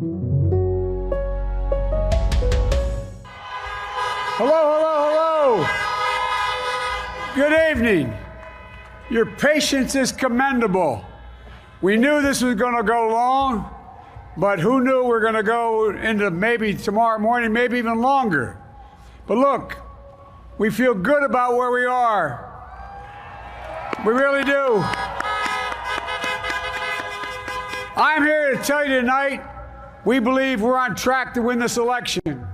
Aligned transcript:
Hello, 0.00 0.16
hello, 4.40 4.96
hello. 5.10 5.68
Good 7.34 7.52
evening. 7.70 8.16
Your 9.10 9.26
patience 9.26 9.94
is 9.94 10.10
commendable. 10.10 11.04
We 11.82 11.98
knew 11.98 12.22
this 12.22 12.40
was 12.40 12.54
going 12.54 12.76
to 12.76 12.82
go 12.82 13.08
long, 13.08 13.68
but 14.38 14.58
who 14.58 14.82
knew 14.82 15.04
we 15.04 15.10
are 15.10 15.20
going 15.20 15.34
to 15.34 15.42
go 15.42 15.90
into 15.90 16.30
maybe 16.30 16.72
tomorrow 16.72 17.18
morning, 17.18 17.52
maybe 17.52 17.76
even 17.76 18.00
longer. 18.00 18.56
But 19.26 19.36
look, 19.36 19.76
we 20.56 20.70
feel 20.70 20.94
good 20.94 21.24
about 21.24 21.56
where 21.56 21.70
we 21.70 21.84
are. 21.84 22.46
We 24.06 24.14
really 24.14 24.44
do. 24.44 24.82
I'm 27.96 28.22
here 28.22 28.56
to 28.56 28.62
tell 28.62 28.82
you 28.82 28.98
tonight, 28.98 29.42
we 30.04 30.20
believe 30.20 30.62
we're 30.62 30.78
on 30.78 30.94
track 30.94 31.34
to 31.34 31.42
win 31.42 31.60
this 31.60 31.76
election. 31.76 32.46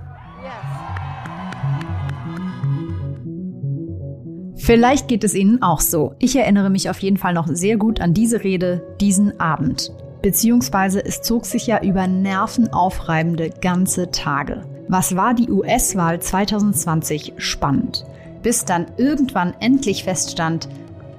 Vielleicht 4.67 5.07
geht 5.07 5.23
es 5.23 5.33
Ihnen 5.33 5.61
auch 5.61 5.79
so. 5.79 6.15
Ich 6.19 6.35
erinnere 6.35 6.69
mich 6.69 6.89
auf 6.89 6.99
jeden 6.99 7.15
Fall 7.15 7.33
noch 7.33 7.47
sehr 7.47 7.77
gut 7.77 8.01
an 8.01 8.13
diese 8.13 8.43
Rede, 8.43 8.85
diesen 8.99 9.39
Abend. 9.39 9.91
Beziehungsweise 10.21 11.05
es 11.05 11.21
zog 11.21 11.45
sich 11.45 11.67
ja 11.67 11.81
über 11.81 12.05
nervenaufreibende 12.05 13.51
ganze 13.61 14.11
Tage. 14.11 14.63
Was 14.89 15.15
war 15.15 15.33
die 15.33 15.49
US-Wahl 15.49 16.19
2020 16.19 17.35
spannend? 17.37 18.03
Bis 18.43 18.65
dann 18.65 18.87
irgendwann 18.97 19.53
endlich 19.61 20.03
feststand, 20.03 20.67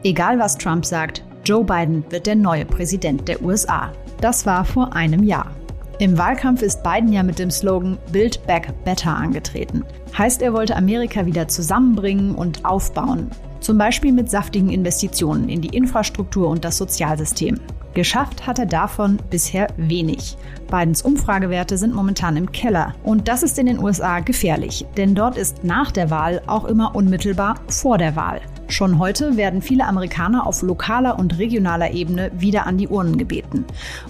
egal 0.04 0.38
was 0.38 0.58
Trump 0.58 0.84
sagt, 0.84 1.24
Joe 1.44 1.64
Biden 1.64 2.04
wird 2.10 2.26
der 2.26 2.36
neue 2.36 2.66
Präsident 2.66 3.28
der 3.28 3.40
USA. 3.42 3.92
Das 4.20 4.44
war 4.44 4.66
vor 4.66 4.94
einem 4.94 5.22
Jahr. 5.22 5.57
Im 6.00 6.16
Wahlkampf 6.16 6.62
ist 6.62 6.84
Biden 6.84 7.12
ja 7.12 7.24
mit 7.24 7.40
dem 7.40 7.50
Slogan 7.50 7.98
Build 8.12 8.46
Back 8.46 8.72
Better 8.84 9.16
angetreten. 9.16 9.84
Heißt, 10.16 10.42
er 10.42 10.52
wollte 10.52 10.76
Amerika 10.76 11.26
wieder 11.26 11.48
zusammenbringen 11.48 12.36
und 12.36 12.64
aufbauen. 12.64 13.30
Zum 13.58 13.78
Beispiel 13.78 14.12
mit 14.12 14.30
saftigen 14.30 14.70
Investitionen 14.70 15.48
in 15.48 15.60
die 15.60 15.76
Infrastruktur 15.76 16.48
und 16.50 16.64
das 16.64 16.78
Sozialsystem. 16.78 17.58
Geschafft 17.94 18.46
hat 18.46 18.60
er 18.60 18.66
davon 18.66 19.18
bisher 19.28 19.66
wenig. 19.76 20.36
Bidens 20.70 21.02
Umfragewerte 21.02 21.76
sind 21.76 21.92
momentan 21.92 22.36
im 22.36 22.52
Keller. 22.52 22.94
Und 23.02 23.26
das 23.26 23.42
ist 23.42 23.58
in 23.58 23.66
den 23.66 23.80
USA 23.80 24.20
gefährlich, 24.20 24.86
denn 24.96 25.16
dort 25.16 25.36
ist 25.36 25.64
nach 25.64 25.90
der 25.90 26.10
Wahl 26.10 26.42
auch 26.46 26.66
immer 26.66 26.94
unmittelbar 26.94 27.56
vor 27.66 27.98
der 27.98 28.14
Wahl. 28.14 28.40
Schon 28.68 28.98
heute 28.98 29.38
werden 29.38 29.62
viele 29.62 29.86
Amerikaner 29.86 30.46
auf 30.46 30.60
lokaler 30.62 31.18
und 31.18 31.38
regionaler 31.38 31.90
Ebene 31.90 32.30
wieder 32.34 32.66
an 32.66 32.76
die 32.76 32.86
Urnen 32.88 33.16
gebeten. 33.16 33.64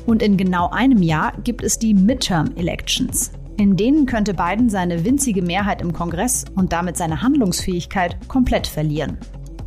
Und 0.05 0.20
in 0.20 0.37
genau 0.37 0.69
einem 0.70 1.00
Jahr 1.00 1.33
gibt 1.45 1.62
es 1.62 1.78
die 1.78 1.95
Midterm 1.95 2.50
Elections. 2.56 3.31
In 3.56 3.77
denen 3.77 4.06
könnte 4.06 4.34
Biden 4.34 4.69
seine 4.69 5.05
winzige 5.05 5.42
Mehrheit 5.42 5.81
im 5.81 5.92
Kongress 5.92 6.45
und 6.55 6.73
damit 6.73 6.97
seine 6.97 7.23
Handlungsfähigkeit 7.23 8.17
komplett 8.28 8.67
verlieren. 8.67 9.19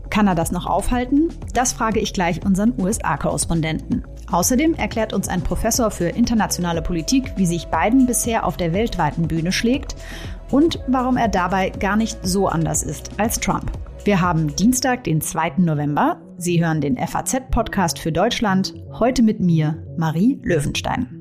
Kann 0.10 0.28
er 0.28 0.36
das 0.36 0.52
noch 0.52 0.66
aufhalten? 0.66 1.30
Das 1.54 1.72
frage 1.72 2.02
ich 2.02 2.14
gleich 2.14 2.46
unseren 2.46 2.74
USA-Korrespondenten. 2.78 4.04
Außerdem 4.30 4.74
erklärt 4.76 5.14
uns 5.14 5.30
ein 5.30 5.42
Professor 5.42 5.90
für 5.90 6.10
internationale 6.10 6.82
Politik, 6.82 7.32
wie 7.38 7.46
sich 7.46 7.68
Biden 7.68 8.06
bisher 8.06 8.46
auf 8.46 8.58
der 8.58 8.74
weltweiten 8.74 9.28
Bühne 9.28 9.54
schlägt 9.54 9.96
und 10.50 10.80
warum 10.88 11.16
er 11.16 11.30
dabei 11.30 11.70
gar 11.70 11.96
nicht 11.96 12.20
so 12.24 12.48
anders 12.48 12.84
ist 12.84 13.12
als 13.18 13.40
Trump. 13.40 13.72
Wir 14.04 14.20
haben 14.20 14.56
Dienstag, 14.56 15.04
den 15.04 15.22
2. 15.22 15.58
November. 15.58 16.20
Sie 16.36 16.64
hören 16.64 16.82
den 16.82 16.98
FAZ-Podcast 16.98 18.00
für 18.00 18.12
Deutschland. 18.12 18.74
Heute 18.94 19.22
mit 19.22 19.40
mir, 19.40 19.86
Marie 19.96 20.40
Löwenstein. 20.42 21.18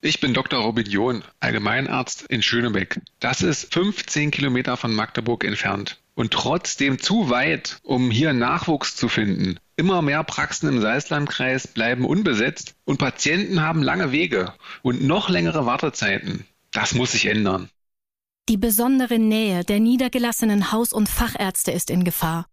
Ich 0.00 0.18
bin 0.20 0.32
Dr. 0.32 0.60
Robin 0.60 0.86
John, 0.86 1.22
Allgemeinarzt 1.40 2.22
in 2.22 2.40
Schönebeck. 2.40 3.02
Das 3.20 3.42
ist 3.42 3.74
15 3.74 4.30
Kilometer 4.30 4.78
von 4.78 4.94
Magdeburg 4.94 5.44
entfernt 5.44 6.00
und 6.14 6.32
trotzdem 6.32 6.98
zu 6.98 7.28
weit, 7.28 7.80
um 7.82 8.10
hier 8.10 8.32
Nachwuchs 8.32 8.96
zu 8.96 9.10
finden. 9.10 9.58
Immer 9.76 10.00
mehr 10.00 10.24
Praxen 10.24 10.70
im 10.70 10.80
Salzlandkreis 10.80 11.68
bleiben 11.68 12.06
unbesetzt 12.06 12.76
und 12.86 12.98
Patienten 12.98 13.60
haben 13.60 13.82
lange 13.82 14.10
Wege 14.10 14.54
und 14.80 15.04
noch 15.04 15.28
längere 15.28 15.66
Wartezeiten. 15.66 16.46
Das 16.72 16.94
muss 16.94 17.12
sich 17.12 17.26
ändern. 17.26 17.70
Die 18.48 18.56
besondere 18.56 19.18
Nähe 19.18 19.64
der 19.64 19.80
niedergelassenen 19.80 20.72
Haus- 20.72 20.92
und 20.92 21.08
Fachärzte 21.08 21.70
ist 21.70 21.90
in 21.90 22.04
Gefahr. 22.04 22.46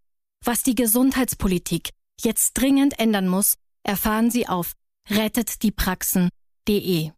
Was 0.44 0.62
die 0.62 0.76
Gesundheitspolitik 0.76 1.92
jetzt 2.22 2.53
dringend 2.53 3.00
ändern 3.00 3.28
muss, 3.28 3.56
erfahren 3.84 4.30
Sie 4.30 4.48
auf 4.48 4.74
rettetdiepraxen.de. 5.09 7.12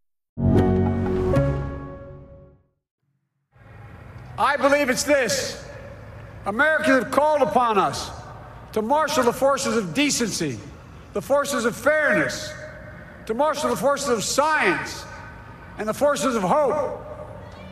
I 4.39 4.55
believe 4.57 4.91
it's 4.91 5.03
this. 5.03 5.57
Americans 6.45 7.03
have 7.03 7.11
called 7.11 7.41
upon 7.41 7.79
us 7.79 8.11
to 8.73 8.83
marshal 8.83 9.23
the 9.23 9.33
forces 9.33 9.75
of 9.75 9.95
decency, 9.95 10.59
the 11.13 11.21
forces 11.21 11.65
of 11.65 11.75
fairness, 11.75 12.53
to 13.25 13.33
marshal 13.33 13.71
the 13.71 13.75
forces 13.75 14.09
of 14.09 14.23
science, 14.23 15.03
and 15.77 15.87
the 15.87 15.93
forces 15.93 16.35
of 16.35 16.43
hope 16.43 17.03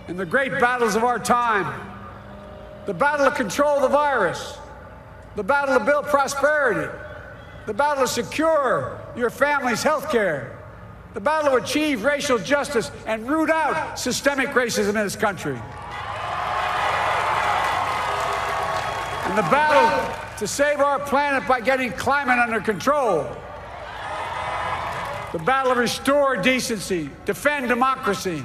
in 0.07 0.17
the 0.17 0.25
great 0.25 0.51
battles 0.59 0.95
of 0.95 1.03
our 1.03 1.19
time 1.19 1.91
the 2.85 2.93
battle 2.93 3.29
to 3.29 3.35
control 3.35 3.79
the 3.79 3.87
virus, 3.87 4.59
the 5.35 5.43
battle 5.43 5.79
to 5.79 5.83
build 5.83 6.05
prosperity, 6.05 6.87
the 7.65 7.73
battle 7.73 8.03
to 8.03 8.07
secure 8.07 9.01
your 9.15 9.31
family's 9.31 9.81
health 9.81 10.11
care, 10.11 10.55
the 11.15 11.19
battle 11.19 11.51
to 11.51 11.63
achieve 11.63 12.03
racial 12.03 12.37
justice 12.37 12.91
and 13.07 13.27
root 13.27 13.49
out 13.49 13.97
systemic 13.97 14.49
racism 14.49 14.89
in 14.89 14.95
this 14.95 15.15
country. 15.15 15.59
And 19.25 19.35
the 19.35 19.49
battle 19.49 20.37
to 20.37 20.47
save 20.47 20.79
our 20.79 20.99
planet 20.99 21.47
by 21.47 21.61
getting 21.61 21.91
climate 21.93 22.37
under 22.37 22.59
control. 22.59 23.25
The 25.37 25.43
battle 25.43 25.73
to 25.73 25.81
restore 25.81 26.37
decency, 26.41 27.09
defend 27.25 27.67
democracy, 27.67 28.41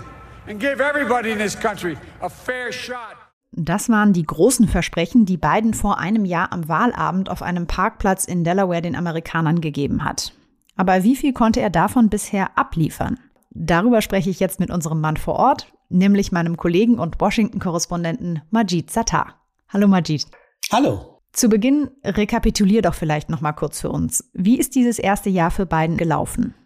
and 0.49 0.59
give 0.59 0.81
everybody 0.81 1.31
in 1.31 1.39
this 1.39 1.55
country 1.55 1.97
a 2.21 2.29
fair 2.29 2.73
shot. 2.73 3.15
Das 3.53 3.89
waren 3.89 4.13
die 4.13 4.25
großen 4.25 4.67
Versprechen, 4.67 5.25
die 5.25 5.37
Biden 5.37 5.73
vor 5.73 5.99
einem 5.99 6.25
Jahr 6.25 6.53
am 6.53 6.67
Wahlabend 6.67 7.31
auf 7.31 7.43
einem 7.43 7.69
Parkplatz 7.69 8.25
in 8.25 8.43
Delaware 8.43 8.83
den 8.83 8.97
Amerikanern 8.97 9.61
gegeben 9.61 10.03
hat. 10.03 10.33
Aber 10.75 11.05
wie 11.05 11.15
viel 11.15 11.33
konnte 11.33 11.61
er 11.61 11.71
davon 11.71 12.09
bisher 12.09 12.59
abliefern? 12.59 13.21
Darüber 13.51 14.03
spreche 14.03 14.31
ich 14.31 14.41
jetzt 14.41 14.59
mit 14.59 14.73
unserem 14.73 15.01
Mann 15.01 15.17
vor 15.17 15.37
Ort, 15.37 15.73
nämlich 15.91 16.33
meinem 16.33 16.57
Kollegen 16.57 16.99
und 16.99 17.21
Washington-Korrespondenten 17.21 18.43
Majid 18.51 18.91
Sattar. 18.91 19.37
Hallo 19.69 19.87
Majid. 19.87 20.27
Hallo. 20.73 21.21
Zu 21.31 21.49
Beginn 21.49 21.89
rekapitulier 22.03 22.83
doch 22.83 22.95
vielleicht 22.95 23.31
noch 23.31 23.43
mal 23.43 23.53
kurz 23.53 23.81
für 23.81 23.91
uns. 23.91 24.29
Wie 24.33 24.59
ist 24.59 24.75
dieses 24.75 24.99
erste 24.99 25.31
Jahr 25.31 25.53
für 25.53 25.67
Biden 25.67 25.97
gelaufen? 25.97 26.57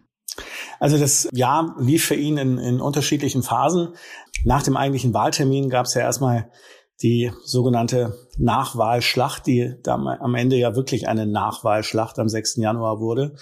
Also 0.79 0.97
das 0.97 1.29
Jahr 1.31 1.75
lief 1.79 2.05
für 2.05 2.15
ihn 2.15 2.37
in, 2.37 2.57
in 2.57 2.81
unterschiedlichen 2.81 3.43
Phasen. 3.43 3.95
Nach 4.43 4.63
dem 4.63 4.77
eigentlichen 4.77 5.13
Wahltermin 5.13 5.69
gab 5.69 5.85
es 5.85 5.93
ja 5.93 6.01
erstmal 6.01 6.51
die 7.01 7.31
sogenannte 7.43 8.17
Nachwahlschlacht, 8.37 9.45
die 9.47 9.75
am 9.85 10.35
Ende 10.35 10.55
ja 10.55 10.75
wirklich 10.75 11.07
eine 11.07 11.25
Nachwahlschlacht 11.25 12.19
am 12.19 12.29
6. 12.29 12.57
Januar 12.57 12.99
wurde. 12.99 13.35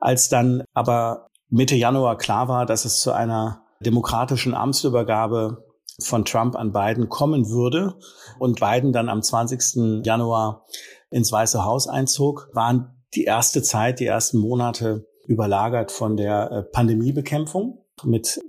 Als 0.00 0.28
dann 0.28 0.64
aber 0.74 1.28
Mitte 1.48 1.76
Januar 1.76 2.18
klar 2.18 2.48
war, 2.48 2.66
dass 2.66 2.84
es 2.84 3.00
zu 3.00 3.12
einer 3.12 3.62
demokratischen 3.80 4.54
Amtsübergabe 4.54 5.64
von 6.00 6.24
Trump 6.24 6.56
an 6.56 6.72
Biden 6.72 7.08
kommen 7.08 7.48
würde 7.48 7.94
und 8.38 8.60
Biden 8.60 8.92
dann 8.92 9.08
am 9.08 9.22
20. 9.22 10.04
Januar 10.04 10.64
ins 11.10 11.30
Weiße 11.32 11.64
Haus 11.64 11.88
einzog, 11.88 12.48
waren 12.52 13.04
die 13.14 13.24
erste 13.24 13.62
Zeit, 13.62 14.00
die 14.00 14.06
ersten 14.06 14.38
Monate 14.38 15.06
überlagert 15.26 15.92
von 15.92 16.16
der 16.16 16.50
äh, 16.50 16.62
Pandemiebekämpfung 16.62 17.78
mit 18.04 18.40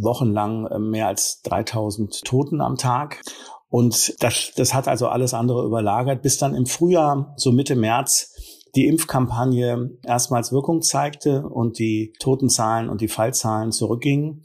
wochenlang 0.00 0.66
äh, 0.66 0.78
mehr 0.78 1.08
als 1.08 1.42
3000 1.42 2.24
Toten 2.24 2.60
am 2.60 2.76
Tag. 2.76 3.22
Und 3.70 4.14
das, 4.22 4.52
das 4.56 4.72
hat 4.72 4.88
also 4.88 5.08
alles 5.08 5.34
andere 5.34 5.64
überlagert, 5.64 6.22
bis 6.22 6.38
dann 6.38 6.54
im 6.54 6.66
Frühjahr, 6.66 7.34
so 7.36 7.52
Mitte 7.52 7.76
März, 7.76 8.34
die 8.74 8.86
Impfkampagne 8.86 9.90
erstmals 10.04 10.52
Wirkung 10.52 10.82
zeigte 10.82 11.46
und 11.46 11.78
die 11.78 12.12
Totenzahlen 12.18 12.88
und 12.88 13.00
die 13.00 13.08
Fallzahlen 13.08 13.72
zurückgingen. 13.72 14.44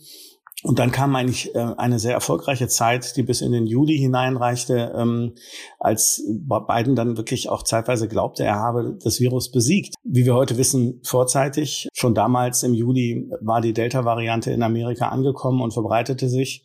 Und 0.64 0.80
dann 0.80 0.92
kam 0.92 1.16
eigentlich 1.16 1.54
äh, 1.56 1.60
eine 1.60 2.00
sehr 2.00 2.14
erfolgreiche 2.14 2.70
Zeit, 2.70 3.18
die 3.18 3.24
bis 3.24 3.42
in 3.42 3.52
den 3.52 3.68
Juli 3.68 3.98
hineinreichte, 3.98 4.94
ähm, 4.96 5.34
als 5.78 6.24
Biden 6.28 6.96
dann 6.96 7.18
wirklich 7.18 7.50
auch 7.50 7.64
zeitweise 7.64 8.08
glaubte, 8.08 8.44
er 8.44 8.56
habe 8.56 8.98
das 9.04 9.20
Virus 9.20 9.52
besiegt. 9.52 9.96
Wie 10.04 10.26
wir 10.26 10.36
heute 10.36 10.58
wissen, 10.58 11.02
vorzeitig. 11.04 11.90
Schon 11.94 12.16
damals 12.16 12.64
im 12.64 12.74
Juli 12.74 13.30
war 13.42 13.60
die 13.60 13.74
Delta-Variante 13.74 14.52
in 14.52 14.64
Amerika 14.64 15.10
angekommen 15.10 15.62
und 15.62 15.74
verbreitete 15.74 16.30
sich. 16.30 16.64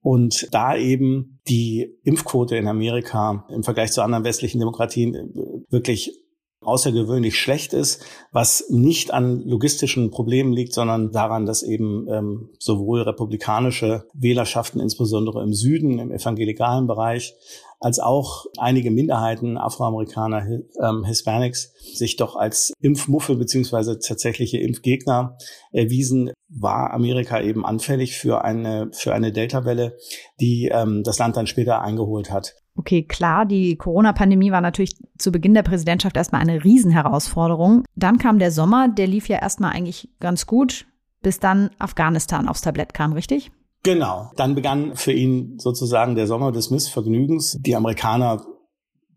Und 0.00 0.48
da 0.52 0.76
eben 0.76 1.40
die 1.48 1.96
Impfquote 2.02 2.56
in 2.56 2.66
Amerika 2.66 3.46
im 3.50 3.62
Vergleich 3.62 3.92
zu 3.92 4.02
anderen 4.02 4.24
westlichen 4.24 4.58
Demokratien 4.58 5.14
äh, 5.14 5.70
wirklich 5.70 6.18
außergewöhnlich 6.60 7.38
schlecht 7.38 7.72
ist, 7.72 8.04
was 8.32 8.64
nicht 8.68 9.12
an 9.12 9.42
logistischen 9.44 10.10
Problemen 10.10 10.52
liegt, 10.52 10.74
sondern 10.74 11.12
daran, 11.12 11.46
dass 11.46 11.62
eben 11.62 12.06
ähm, 12.08 12.50
sowohl 12.58 13.02
republikanische 13.02 14.04
Wählerschaften, 14.12 14.80
insbesondere 14.80 15.42
im 15.42 15.54
Süden, 15.54 15.98
im 15.98 16.10
evangelikalen 16.10 16.86
Bereich, 16.86 17.34
als 17.80 18.00
auch 18.00 18.46
einige 18.56 18.90
Minderheiten, 18.90 19.56
Afroamerikaner, 19.56 20.62
ähm, 20.82 21.04
Hispanics, 21.04 21.72
sich 21.94 22.16
doch 22.16 22.34
als 22.34 22.72
Impfmuffel 22.80 23.36
beziehungsweise 23.36 24.00
tatsächliche 24.00 24.58
Impfgegner 24.58 25.38
erwiesen, 25.70 26.32
war 26.48 26.92
Amerika 26.92 27.40
eben 27.40 27.64
anfällig 27.64 28.16
für 28.16 28.44
eine, 28.44 28.90
für 28.92 29.14
eine 29.14 29.32
Delta-Welle, 29.32 29.96
die 30.40 30.68
ähm, 30.72 31.04
das 31.04 31.18
Land 31.18 31.36
dann 31.36 31.46
später 31.46 31.80
eingeholt 31.80 32.32
hat. 32.32 32.56
Okay, 32.78 33.02
klar, 33.02 33.44
die 33.44 33.74
Corona-Pandemie 33.74 34.52
war 34.52 34.60
natürlich 34.60 34.94
zu 35.18 35.32
Beginn 35.32 35.52
der 35.52 35.64
Präsidentschaft 35.64 36.16
erstmal 36.16 36.40
eine 36.40 36.62
Riesenherausforderung. 36.62 37.82
Dann 37.96 38.18
kam 38.18 38.38
der 38.38 38.52
Sommer, 38.52 38.86
der 38.86 39.08
lief 39.08 39.28
ja 39.28 39.38
erstmal 39.38 39.72
eigentlich 39.72 40.08
ganz 40.20 40.46
gut, 40.46 40.86
bis 41.20 41.40
dann 41.40 41.70
Afghanistan 41.80 42.46
aufs 42.46 42.60
Tablett 42.60 42.94
kam, 42.94 43.14
richtig? 43.14 43.50
Genau. 43.82 44.30
Dann 44.36 44.54
begann 44.54 44.94
für 44.94 45.12
ihn 45.12 45.58
sozusagen 45.58 46.14
der 46.14 46.28
Sommer 46.28 46.52
des 46.52 46.70
Missvergnügens. 46.70 47.58
Die 47.60 47.74
Amerikaner 47.74 48.44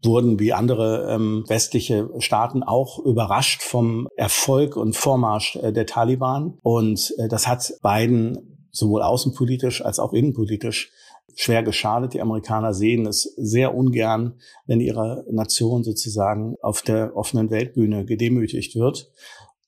wurden 0.04 0.40
wie 0.40 0.54
andere 0.54 1.12
ähm, 1.12 1.44
westliche 1.48 2.10
Staaten 2.18 2.64
auch 2.64 2.98
überrascht 2.98 3.62
vom 3.62 4.08
Erfolg 4.16 4.76
und 4.76 4.96
Vormarsch 4.96 5.56
äh, 5.58 5.72
der 5.72 5.86
Taliban. 5.86 6.58
Und 6.64 7.14
äh, 7.20 7.28
das 7.28 7.48
hat 7.48 7.72
Biden 7.84 8.68
sowohl 8.72 9.04
außenpolitisch 9.04 9.86
als 9.86 10.00
auch 10.00 10.14
innenpolitisch 10.14 10.92
schwer 11.36 11.64
geschadet. 11.64 12.14
Die 12.14 12.22
Amerikaner 12.22 12.74
sehen 12.74 13.06
es 13.06 13.24
sehr 13.38 13.76
ungern, 13.76 14.40
wenn 14.66 14.80
ihre 14.80 15.26
Nation 15.32 15.84
sozusagen 15.84 16.56
auf 16.62 16.82
der 16.82 17.16
offenen 17.16 17.50
Weltbühne 17.50 18.06
gedemütigt 18.06 18.76
wird. 18.76 19.12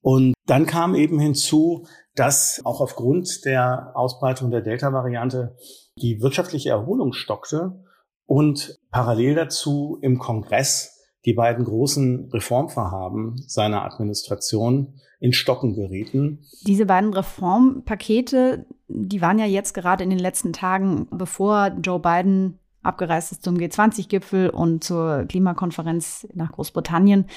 Und 0.02 0.34
dann 0.46 0.66
kam 0.66 0.96
eben 0.96 1.20
hinzu, 1.20 1.86
dass 2.16 2.62
auch 2.66 2.82
aufgrund 2.82 3.46
der 3.46 3.92
Ausbreitung 3.96 4.52
der 4.52 4.62
Delta-Variante 4.62 5.56
die 5.98 6.22
wirtschaftliche 6.22 6.70
Erholung 6.70 7.14
stockte 7.14 7.84
und 8.26 8.78
parallel 8.92 9.36
dazu 9.36 9.98
im 10.02 10.20
Kongress 10.20 10.93
die 11.26 11.34
beiden 11.34 11.66
großen 11.66 12.30
Reformvorhaben 12.32 13.42
seiner 13.48 13.86
Administration 13.86 15.00
in 15.20 15.32
Stocken 15.32 15.74
gerieten. 15.74 16.40
Diese 16.68 16.86
beiden 16.86 17.14
Reformpakete, 17.14 18.66
die 18.90 19.22
waren 19.22 19.40
ja 19.40 19.46
jetzt 19.46 19.74
gerade 19.74 20.04
in 20.04 20.10
den 20.10 20.20
letzten 20.20 20.52
Tagen, 20.52 21.08
bevor 21.12 21.70
Joe 21.82 22.00
Biden 22.00 22.60
abgereist 22.82 23.32
ist 23.32 23.44
zum 23.44 23.56
G20-Gipfel 23.56 24.50
und 24.50 24.84
zur 24.84 25.24
Klimakonferenz 25.30 26.28
nach 26.34 26.52
Großbritannien, 26.52 27.28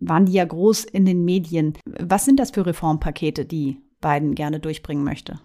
waren 0.00 0.26
die 0.26 0.32
ja 0.32 0.44
groß 0.44 0.84
in 0.84 1.06
den 1.06 1.24
Medien. 1.24 1.74
Was 1.84 2.24
sind 2.24 2.40
das 2.40 2.50
für 2.50 2.66
Reformpakete, 2.66 3.44
die 3.44 3.78
Biden 4.00 4.34
gerne 4.34 4.58
durchbringen 4.60 5.04
möchte? 5.04 5.40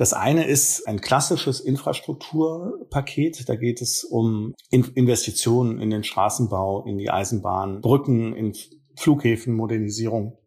Das 0.00 0.14
eine 0.14 0.46
ist 0.46 0.88
ein 0.88 1.02
klassisches 1.02 1.60
Infrastrukturpaket. 1.60 3.46
Da 3.50 3.54
geht 3.54 3.82
es 3.82 4.02
um 4.02 4.54
Investitionen 4.70 5.78
in 5.78 5.90
den 5.90 6.04
Straßenbau, 6.04 6.86
in 6.86 6.96
die 6.96 7.10
Eisenbahn, 7.10 7.82
Brücken, 7.82 8.34
in 8.34 8.54
Flughäfen, 8.96 9.52
Modernisierung. 9.52 10.38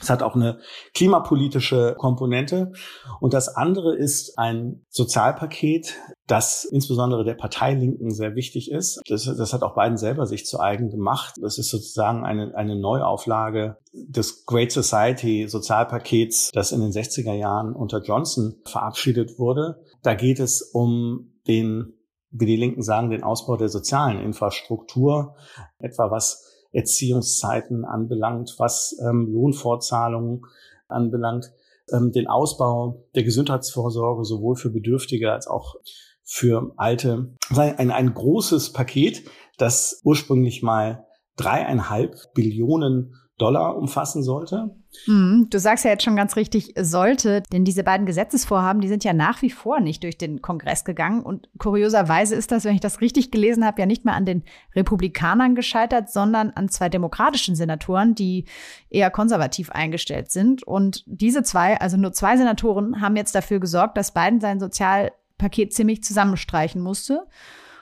Es 0.00 0.10
hat 0.10 0.22
auch 0.22 0.34
eine 0.34 0.58
klimapolitische 0.92 1.94
Komponente. 1.96 2.72
Und 3.20 3.32
das 3.32 3.48
andere 3.48 3.94
ist 3.94 4.38
ein 4.38 4.84
Sozialpaket, 4.88 5.94
das 6.26 6.64
insbesondere 6.64 7.24
der 7.24 7.34
Partei 7.34 7.74
Linken 7.74 8.10
sehr 8.10 8.34
wichtig 8.34 8.70
ist. 8.70 9.00
Das, 9.08 9.24
das 9.24 9.52
hat 9.52 9.62
auch 9.62 9.74
Biden 9.74 9.96
selber 9.96 10.26
sich 10.26 10.46
zu 10.46 10.58
eigen 10.58 10.90
gemacht. 10.90 11.34
Das 11.40 11.58
ist 11.58 11.70
sozusagen 11.70 12.24
eine, 12.24 12.54
eine 12.56 12.76
Neuauflage 12.76 13.78
des 13.92 14.44
Great 14.46 14.72
Society 14.72 15.46
Sozialpakets, 15.48 16.50
das 16.52 16.72
in 16.72 16.80
den 16.80 16.90
60er 16.90 17.34
Jahren 17.34 17.74
unter 17.74 18.02
Johnson 18.02 18.56
verabschiedet 18.64 19.38
wurde. 19.38 19.84
Da 20.02 20.14
geht 20.14 20.40
es 20.40 20.62
um 20.62 21.34
den, 21.46 21.94
wie 22.30 22.46
die 22.46 22.56
Linken 22.56 22.82
sagen, 22.82 23.10
den 23.10 23.22
Ausbau 23.22 23.56
der 23.56 23.68
sozialen 23.68 24.20
Infrastruktur, 24.20 25.36
etwa 25.78 26.10
was 26.10 26.43
Erziehungszeiten 26.74 27.84
anbelangt, 27.84 28.56
was 28.58 28.96
ähm, 29.00 29.32
Lohnfortzahlungen 29.32 30.42
anbelangt, 30.88 31.52
ähm, 31.92 32.12
den 32.12 32.26
Ausbau 32.26 33.04
der 33.14 33.22
Gesundheitsvorsorge 33.22 34.24
sowohl 34.24 34.56
für 34.56 34.70
Bedürftige 34.70 35.32
als 35.32 35.46
auch 35.46 35.76
für 36.22 36.72
Alte. 36.76 37.34
Ein, 37.54 37.90
ein 37.90 38.14
großes 38.14 38.72
Paket, 38.72 39.24
das 39.58 40.00
ursprünglich 40.04 40.62
mal 40.62 41.06
dreieinhalb 41.36 42.32
Billionen 42.34 43.14
Dollar 43.38 43.76
umfassen 43.76 44.22
sollte. 44.22 44.76
Mhm. 45.06 45.48
Du 45.50 45.58
sagst 45.58 45.84
ja 45.84 45.90
jetzt 45.90 46.04
schon 46.04 46.14
ganz 46.14 46.36
richtig, 46.36 46.72
sollte, 46.78 47.42
denn 47.52 47.64
diese 47.64 47.82
beiden 47.82 48.06
Gesetzesvorhaben, 48.06 48.80
die 48.80 48.86
sind 48.86 49.02
ja 49.02 49.12
nach 49.12 49.42
wie 49.42 49.50
vor 49.50 49.80
nicht 49.80 50.04
durch 50.04 50.16
den 50.16 50.40
Kongress 50.40 50.84
gegangen. 50.84 51.22
Und 51.22 51.48
kurioserweise 51.58 52.36
ist 52.36 52.52
das, 52.52 52.64
wenn 52.64 52.76
ich 52.76 52.80
das 52.80 53.00
richtig 53.00 53.32
gelesen 53.32 53.64
habe, 53.64 53.80
ja 53.80 53.86
nicht 53.86 54.04
mehr 54.04 54.14
an 54.14 54.24
den 54.24 54.44
Republikanern 54.76 55.56
gescheitert, 55.56 56.10
sondern 56.10 56.50
an 56.50 56.68
zwei 56.68 56.88
demokratischen 56.88 57.56
Senatoren, 57.56 58.14
die 58.14 58.44
eher 58.88 59.10
konservativ 59.10 59.70
eingestellt 59.70 60.30
sind. 60.30 60.62
Und 60.62 61.02
diese 61.06 61.42
zwei, 61.42 61.80
also 61.80 61.96
nur 61.96 62.12
zwei 62.12 62.36
Senatoren, 62.36 63.00
haben 63.00 63.16
jetzt 63.16 63.34
dafür 63.34 63.58
gesorgt, 63.58 63.96
dass 63.96 64.14
Biden 64.14 64.40
sein 64.40 64.60
Sozialpaket 64.60 65.72
ziemlich 65.72 66.04
zusammenstreichen 66.04 66.80
musste 66.80 67.26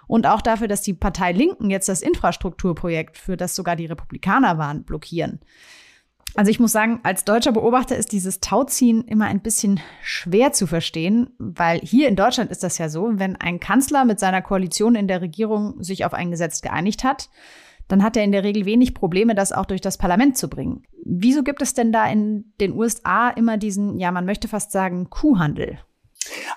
und 0.06 0.26
auch 0.26 0.40
dafür, 0.40 0.68
dass 0.68 0.82
die 0.82 0.94
Partei 0.94 1.32
Linken 1.32 1.70
jetzt 1.70 1.88
das 1.88 2.02
Infrastrukturprojekt, 2.02 3.18
für 3.18 3.36
das 3.36 3.54
sogar 3.54 3.76
die 3.76 3.86
Republikaner 3.86 4.58
waren, 4.58 4.84
blockieren. 4.84 5.40
Also 6.34 6.50
ich 6.50 6.60
muss 6.60 6.72
sagen, 6.72 7.00
als 7.02 7.24
deutscher 7.24 7.52
Beobachter 7.52 7.96
ist 7.96 8.12
dieses 8.12 8.40
Tauziehen 8.40 9.02
immer 9.04 9.26
ein 9.26 9.40
bisschen 9.40 9.80
schwer 10.02 10.52
zu 10.52 10.66
verstehen, 10.66 11.30
weil 11.38 11.80
hier 11.80 12.08
in 12.08 12.16
Deutschland 12.16 12.50
ist 12.50 12.62
das 12.62 12.78
ja 12.78 12.88
so, 12.88 13.10
wenn 13.14 13.36
ein 13.36 13.60
Kanzler 13.60 14.06
mit 14.06 14.18
seiner 14.18 14.40
Koalition 14.40 14.94
in 14.94 15.08
der 15.08 15.20
Regierung 15.20 15.82
sich 15.82 16.06
auf 16.06 16.14
ein 16.14 16.30
Gesetz 16.30 16.62
geeinigt 16.62 17.04
hat, 17.04 17.28
dann 17.88 18.02
hat 18.02 18.16
er 18.16 18.24
in 18.24 18.32
der 18.32 18.44
Regel 18.44 18.64
wenig 18.64 18.94
Probleme, 18.94 19.34
das 19.34 19.52
auch 19.52 19.66
durch 19.66 19.82
das 19.82 19.98
Parlament 19.98 20.38
zu 20.38 20.48
bringen. 20.48 20.84
Wieso 21.04 21.42
gibt 21.42 21.60
es 21.60 21.74
denn 21.74 21.92
da 21.92 22.06
in 22.06 22.52
den 22.60 22.72
USA 22.72 23.28
immer 23.28 23.58
diesen, 23.58 23.98
ja, 23.98 24.10
man 24.10 24.24
möchte 24.24 24.48
fast 24.48 24.72
sagen, 24.72 25.10
Kuhhandel? 25.10 25.78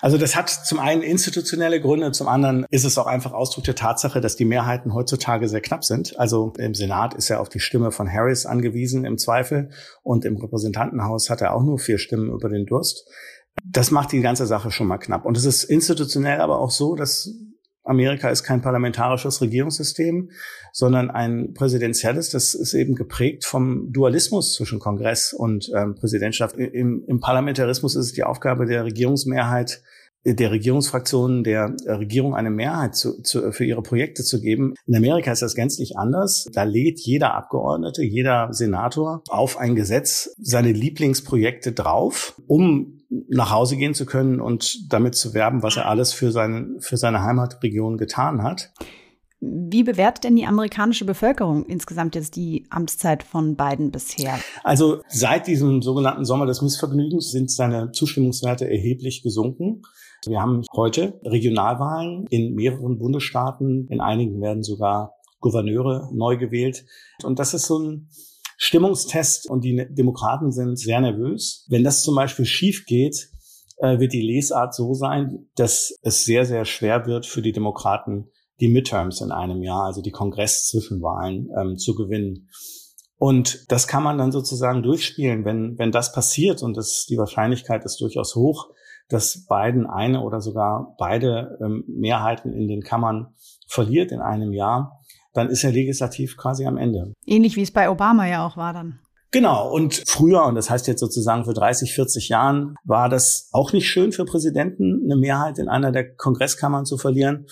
Also 0.01 0.17
das 0.17 0.35
hat 0.35 0.49
zum 0.49 0.79
einen 0.79 1.01
institutionelle 1.01 1.81
Gründe, 1.81 2.11
zum 2.11 2.27
anderen 2.27 2.65
ist 2.69 2.85
es 2.85 2.97
auch 2.97 3.07
einfach 3.07 3.33
Ausdruck 3.33 3.63
der 3.63 3.75
Tatsache, 3.75 4.21
dass 4.21 4.35
die 4.35 4.45
Mehrheiten 4.45 4.93
heutzutage 4.93 5.49
sehr 5.49 5.61
knapp 5.61 5.83
sind. 5.83 6.19
Also 6.19 6.53
im 6.57 6.75
Senat 6.75 7.13
ist 7.13 7.29
er 7.29 7.41
auf 7.41 7.49
die 7.49 7.59
Stimme 7.59 7.91
von 7.91 8.11
Harris 8.11 8.45
angewiesen 8.45 9.05
im 9.05 9.17
Zweifel 9.17 9.69
und 10.03 10.25
im 10.25 10.37
Repräsentantenhaus 10.37 11.29
hat 11.29 11.41
er 11.41 11.53
auch 11.53 11.63
nur 11.63 11.79
vier 11.79 11.97
Stimmen 11.97 12.31
über 12.31 12.49
den 12.49 12.65
Durst. 12.65 13.07
Das 13.63 13.89
macht 13.89 14.11
die 14.11 14.21
ganze 14.21 14.45
Sache 14.45 14.69
schon 14.69 14.87
mal 14.87 14.97
knapp. 14.97 15.25
Und 15.25 15.37
es 15.37 15.45
ist 15.45 15.63
institutionell 15.63 16.41
aber 16.41 16.59
auch 16.59 16.71
so, 16.71 16.95
dass 16.95 17.29
Amerika 17.85 18.29
ist 18.29 18.43
kein 18.43 18.61
parlamentarisches 18.61 19.41
Regierungssystem, 19.41 20.31
sondern 20.73 21.09
ein 21.09 21.53
präsidentielles. 21.53 22.29
Das 22.31 22.53
ist 22.53 22.73
eben 22.73 22.95
geprägt 22.95 23.45
vom 23.45 23.93
Dualismus 23.93 24.55
zwischen 24.55 24.79
Kongress 24.79 25.33
und 25.33 25.71
ähm, 25.73 25.95
Präsidentschaft. 25.95 26.57
Im, 26.57 27.03
Im 27.07 27.19
Parlamentarismus 27.19 27.95
ist 27.95 28.07
es 28.07 28.13
die 28.13 28.23
Aufgabe 28.23 28.65
der 28.65 28.83
Regierungsmehrheit, 28.83 29.83
der 30.25 30.49
Regierungsfraktionen 30.49 31.43
der 31.43 31.75
Regierung 31.85 32.33
eine 32.33 32.49
Mehrheit 32.49 32.95
zu, 32.95 33.21
zu, 33.21 33.51
für 33.51 33.63
ihre 33.63 33.83
Projekte 33.83 34.23
zu 34.23 34.41
geben. 34.41 34.73
In 34.87 34.95
Amerika 34.95 35.31
ist 35.31 35.43
das 35.43 35.53
gänzlich 35.53 35.97
anders. 35.97 36.47
Da 36.51 36.63
lädt 36.63 36.99
jeder 36.99 37.35
Abgeordnete, 37.35 38.03
jeder 38.03 38.51
Senator 38.51 39.21
auf 39.29 39.59
ein 39.59 39.75
Gesetz 39.75 40.35
seine 40.41 40.71
Lieblingsprojekte 40.71 41.73
drauf, 41.73 42.41
um 42.47 42.94
nach 43.09 43.51
Hause 43.51 43.77
gehen 43.77 43.93
zu 43.93 44.05
können 44.05 44.39
und 44.39 44.91
damit 44.91 45.15
zu 45.15 45.33
werben, 45.33 45.63
was 45.63 45.77
er 45.77 45.87
alles 45.87 46.13
für, 46.13 46.31
sein, 46.31 46.77
für 46.79 46.97
seine 46.97 47.23
Heimatregion 47.23 47.97
getan 47.97 48.43
hat. 48.43 48.71
Wie 49.41 49.83
bewertet 49.83 50.23
denn 50.23 50.35
die 50.35 50.45
amerikanische 50.45 51.05
Bevölkerung 51.05 51.65
insgesamt 51.65 52.15
jetzt 52.15 52.35
die 52.35 52.65
Amtszeit 52.69 53.21
von 53.21 53.55
Biden 53.55 53.91
bisher? 53.91 54.39
Also 54.63 55.01
seit 55.07 55.45
diesem 55.47 55.81
sogenannten 55.81 56.25
Sommer 56.25 56.45
des 56.45 56.61
Missvergnügens 56.61 57.31
sind 57.31 57.51
seine 57.51 57.91
Zustimmungswerte 57.91 58.69
erheblich 58.69 59.21
gesunken. 59.21 59.83
Wir 60.25 60.41
haben 60.41 60.63
heute 60.73 61.19
Regionalwahlen 61.23 62.25
in 62.29 62.55
mehreren 62.55 62.97
Bundesstaaten. 62.97 63.87
In 63.89 64.01
einigen 64.01 64.41
werden 64.41 64.63
sogar 64.63 65.13
Gouverneure 65.41 66.09
neu 66.11 66.37
gewählt. 66.37 66.85
Und 67.23 67.37
das 67.37 67.53
ist 67.53 67.67
so 67.67 67.77
ein 67.77 68.09
Stimmungstest 68.57 69.49
und 69.49 69.63
die 69.63 69.87
Demokraten 69.89 70.51
sind 70.51 70.77
sehr 70.77 71.01
nervös. 71.01 71.65
Wenn 71.69 71.83
das 71.83 72.01
zum 72.01 72.15
Beispiel 72.15 72.45
schief 72.45 72.85
geht, 72.85 73.29
äh, 73.77 73.99
wird 73.99 74.13
die 74.13 74.21
Lesart 74.21 74.73
so 74.73 74.93
sein, 74.93 75.47
dass 75.55 75.97
es 76.01 76.23
sehr, 76.23 76.45
sehr 76.45 76.65
schwer 76.65 77.05
wird 77.05 77.25
für 77.25 77.41
die 77.41 77.51
Demokraten, 77.51 78.29
die 78.59 78.69
Midterms 78.69 79.21
in 79.21 79.31
einem 79.31 79.61
Jahr, 79.63 79.83
also 79.83 80.01
die 80.01 80.11
Kongress-Zwischenwahlen, 80.11 81.49
ähm, 81.59 81.77
zu 81.77 81.95
gewinnen. 81.95 82.49
Und 83.17 83.71
das 83.71 83.87
kann 83.87 84.03
man 84.03 84.17
dann 84.17 84.31
sozusagen 84.31 84.83
durchspielen, 84.83 85.45
wenn, 85.45 85.77
wenn 85.77 85.91
das 85.91 86.13
passiert 86.13 86.63
und 86.63 86.75
das, 86.75 87.05
die 87.09 87.17
Wahrscheinlichkeit 87.17 87.83
ist 87.85 87.99
durchaus 88.01 88.35
hoch, 88.35 88.69
dass 89.07 89.45
Biden 89.47 89.85
eine 89.85 90.21
oder 90.21 90.41
sogar 90.41 90.95
beide 90.97 91.57
ähm, 91.63 91.83
Mehrheiten 91.87 92.53
in 92.53 92.67
den 92.67 92.81
Kammern 92.81 93.35
verliert 93.67 94.11
in 94.11 94.19
einem 94.19 94.51
Jahr, 94.51 95.01
dann 95.35 95.49
ist 95.49 95.63
er 95.63 95.71
legislativ 95.71 96.37
quasi 96.37 96.65
am 96.65 96.77
Ende. 96.77 97.13
Ähnlich 97.25 97.55
wie 97.55 97.61
es 97.61 97.71
bei 97.71 97.89
Obama 97.89 98.27
ja 98.27 98.45
auch 98.45 98.57
war 98.57 98.73
dann. 98.73 98.99
Genau. 99.31 99.69
Und 99.69 100.03
früher, 100.07 100.45
und 100.45 100.55
das 100.55 100.69
heißt 100.69 100.87
jetzt 100.87 101.01
sozusagen 101.01 101.43
für 101.43 101.53
30, 101.53 101.93
40 101.93 102.29
Jahren, 102.29 102.75
war 102.85 103.09
das 103.09 103.49
auch 103.51 103.73
nicht 103.73 103.89
schön 103.89 104.13
für 104.13 104.23
Präsidenten, 104.23 105.01
eine 105.03 105.17
Mehrheit 105.17 105.59
in 105.59 105.67
einer 105.67 105.91
der 105.91 106.15
Kongresskammern 106.15 106.85
zu 106.85 106.97
verlieren. 106.97 107.47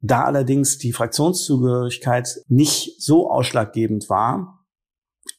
Da 0.00 0.24
allerdings 0.24 0.78
die 0.78 0.92
Fraktionszugehörigkeit 0.92 2.40
nicht 2.48 3.00
so 3.00 3.30
ausschlaggebend 3.30 4.10
war 4.10 4.66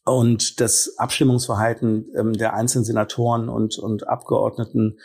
und 0.05 0.61
das 0.61 0.95
Abstimmungsverhalten 0.97 2.09
ähm, 2.15 2.31
der 2.31 2.53
einzelnen 2.53 2.85
Senatoren 2.85 3.49
und, 3.49 3.77
und 3.77 4.07
Abgeordneten 4.07 4.99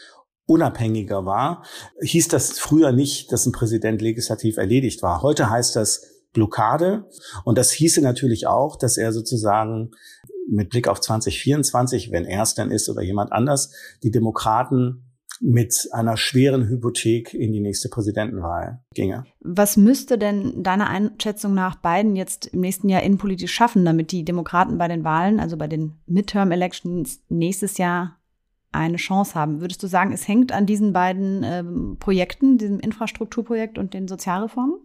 unabhängiger 0.47 1.27
war, 1.27 1.65
hieß 2.01 2.29
das 2.29 2.59
früher 2.59 2.93
nicht, 2.93 3.33
dass 3.33 3.47
ein 3.47 3.53
Präsident 3.53 4.01
legislativ 4.01 4.57
erledigt 4.57 5.03
war. 5.03 5.23
Heute 5.23 5.51
heißt 5.51 5.75
das 5.75 6.18
Blockade. 6.33 7.07
Und 7.45 7.59
das 7.59 7.71
hieße 7.71 8.01
natürlich 8.01 8.47
auch, 8.47 8.77
dass 8.77 8.97
er 8.97 9.13
sozusagen 9.13 9.91
mit 10.49 10.71
Blick 10.71 10.89
auf 10.89 11.01
2024, 11.01 12.11
wenn 12.11 12.25
er 12.25 12.43
es 12.43 12.55
denn 12.55 12.71
ist 12.71 12.89
oder 12.89 13.03
jemand 13.03 13.33
anders, 13.33 13.73
die 14.03 14.11
Demokraten 14.11 15.05
mit 15.41 15.89
einer 15.93 16.17
schweren 16.17 16.69
Hypothek 16.69 17.33
in 17.33 17.53
die 17.53 17.61
nächste 17.61 17.89
Präsidentenwahl 17.89 18.81
ginge. 18.95 19.25
Was 19.41 19.77
müsste 19.77 20.19
denn 20.19 20.63
deiner 20.63 20.89
Einschätzung 20.89 21.55
nach 21.55 21.77
Biden 21.77 22.17
jetzt 22.17 22.47
im 22.47 22.61
nächsten 22.61 22.89
Jahr 22.89 23.03
innenpolitisch 23.03 23.53
schaffen, 23.53 23.85
damit 23.85 24.11
die 24.11 24.25
Demokraten 24.25 24.79
bei 24.79 24.89
den 24.89 25.05
Wahlen, 25.05 25.39
also 25.39 25.57
bei 25.57 25.69
den 25.69 25.95
Midterm-Elections 26.07 27.21
nächstes 27.29 27.79
Jahr 27.79 28.17
eine 28.73 28.97
Chance 28.97 29.35
haben? 29.35 29.61
Würdest 29.61 29.83
du 29.83 29.87
sagen, 29.87 30.13
es 30.13 30.27
hängt 30.27 30.51
an 30.51 30.67
diesen 30.67 30.93
beiden 30.93 31.43
ähm, 31.45 31.97
Projekten, 32.01 32.59
diesem 32.59 32.81
Infrastrukturprojekt 32.81 33.79
und 33.79 33.95
den 33.95 34.09
Sozialreformen? 34.09 34.81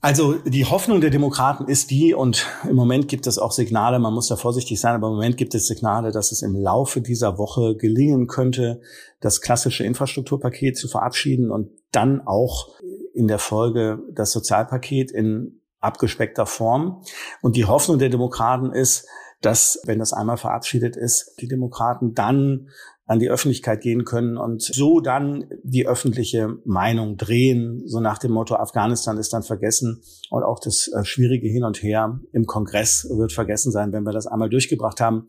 Also 0.00 0.34
die 0.34 0.64
Hoffnung 0.64 1.00
der 1.00 1.10
Demokraten 1.10 1.66
ist 1.66 1.90
die, 1.90 2.14
und 2.14 2.46
im 2.68 2.76
Moment 2.76 3.08
gibt 3.08 3.26
es 3.26 3.36
auch 3.36 3.50
Signale, 3.50 3.98
man 3.98 4.14
muss 4.14 4.28
da 4.28 4.36
vorsichtig 4.36 4.80
sein, 4.80 4.94
aber 4.94 5.08
im 5.08 5.14
Moment 5.14 5.36
gibt 5.36 5.56
es 5.56 5.66
Signale, 5.66 6.12
dass 6.12 6.30
es 6.30 6.42
im 6.42 6.54
Laufe 6.54 7.00
dieser 7.00 7.36
Woche 7.36 7.74
gelingen 7.76 8.28
könnte, 8.28 8.80
das 9.20 9.40
klassische 9.40 9.82
Infrastrukturpaket 9.82 10.76
zu 10.76 10.86
verabschieden 10.86 11.50
und 11.50 11.70
dann 11.90 12.20
auch 12.26 12.68
in 13.12 13.26
der 13.26 13.40
Folge 13.40 13.98
das 14.12 14.30
Sozialpaket 14.30 15.10
in 15.10 15.62
abgespeckter 15.80 16.46
Form. 16.46 17.02
Und 17.42 17.56
die 17.56 17.64
Hoffnung 17.64 17.98
der 17.98 18.08
Demokraten 18.08 18.72
ist, 18.72 19.08
dass, 19.40 19.80
wenn 19.84 19.98
das 19.98 20.12
einmal 20.12 20.36
verabschiedet 20.36 20.96
ist, 20.96 21.34
die 21.40 21.48
Demokraten 21.48 22.14
dann 22.14 22.68
an 23.08 23.18
die 23.18 23.30
Öffentlichkeit 23.30 23.80
gehen 23.80 24.04
können 24.04 24.36
und 24.36 24.62
so 24.62 25.00
dann 25.00 25.46
die 25.62 25.86
öffentliche 25.86 26.58
Meinung 26.66 27.16
drehen, 27.16 27.82
so 27.86 28.00
nach 28.00 28.18
dem 28.18 28.32
Motto, 28.32 28.54
Afghanistan 28.54 29.16
ist 29.16 29.32
dann 29.32 29.42
vergessen 29.42 30.02
und 30.28 30.42
auch 30.42 30.60
das 30.60 30.88
äh, 30.88 31.04
schwierige 31.04 31.48
Hin 31.48 31.64
und 31.64 31.82
Her 31.82 32.20
im 32.32 32.44
Kongress 32.44 33.08
wird 33.10 33.32
vergessen 33.32 33.72
sein, 33.72 33.92
wenn 33.92 34.04
wir 34.04 34.12
das 34.12 34.26
einmal 34.26 34.50
durchgebracht 34.50 35.00
haben. 35.00 35.28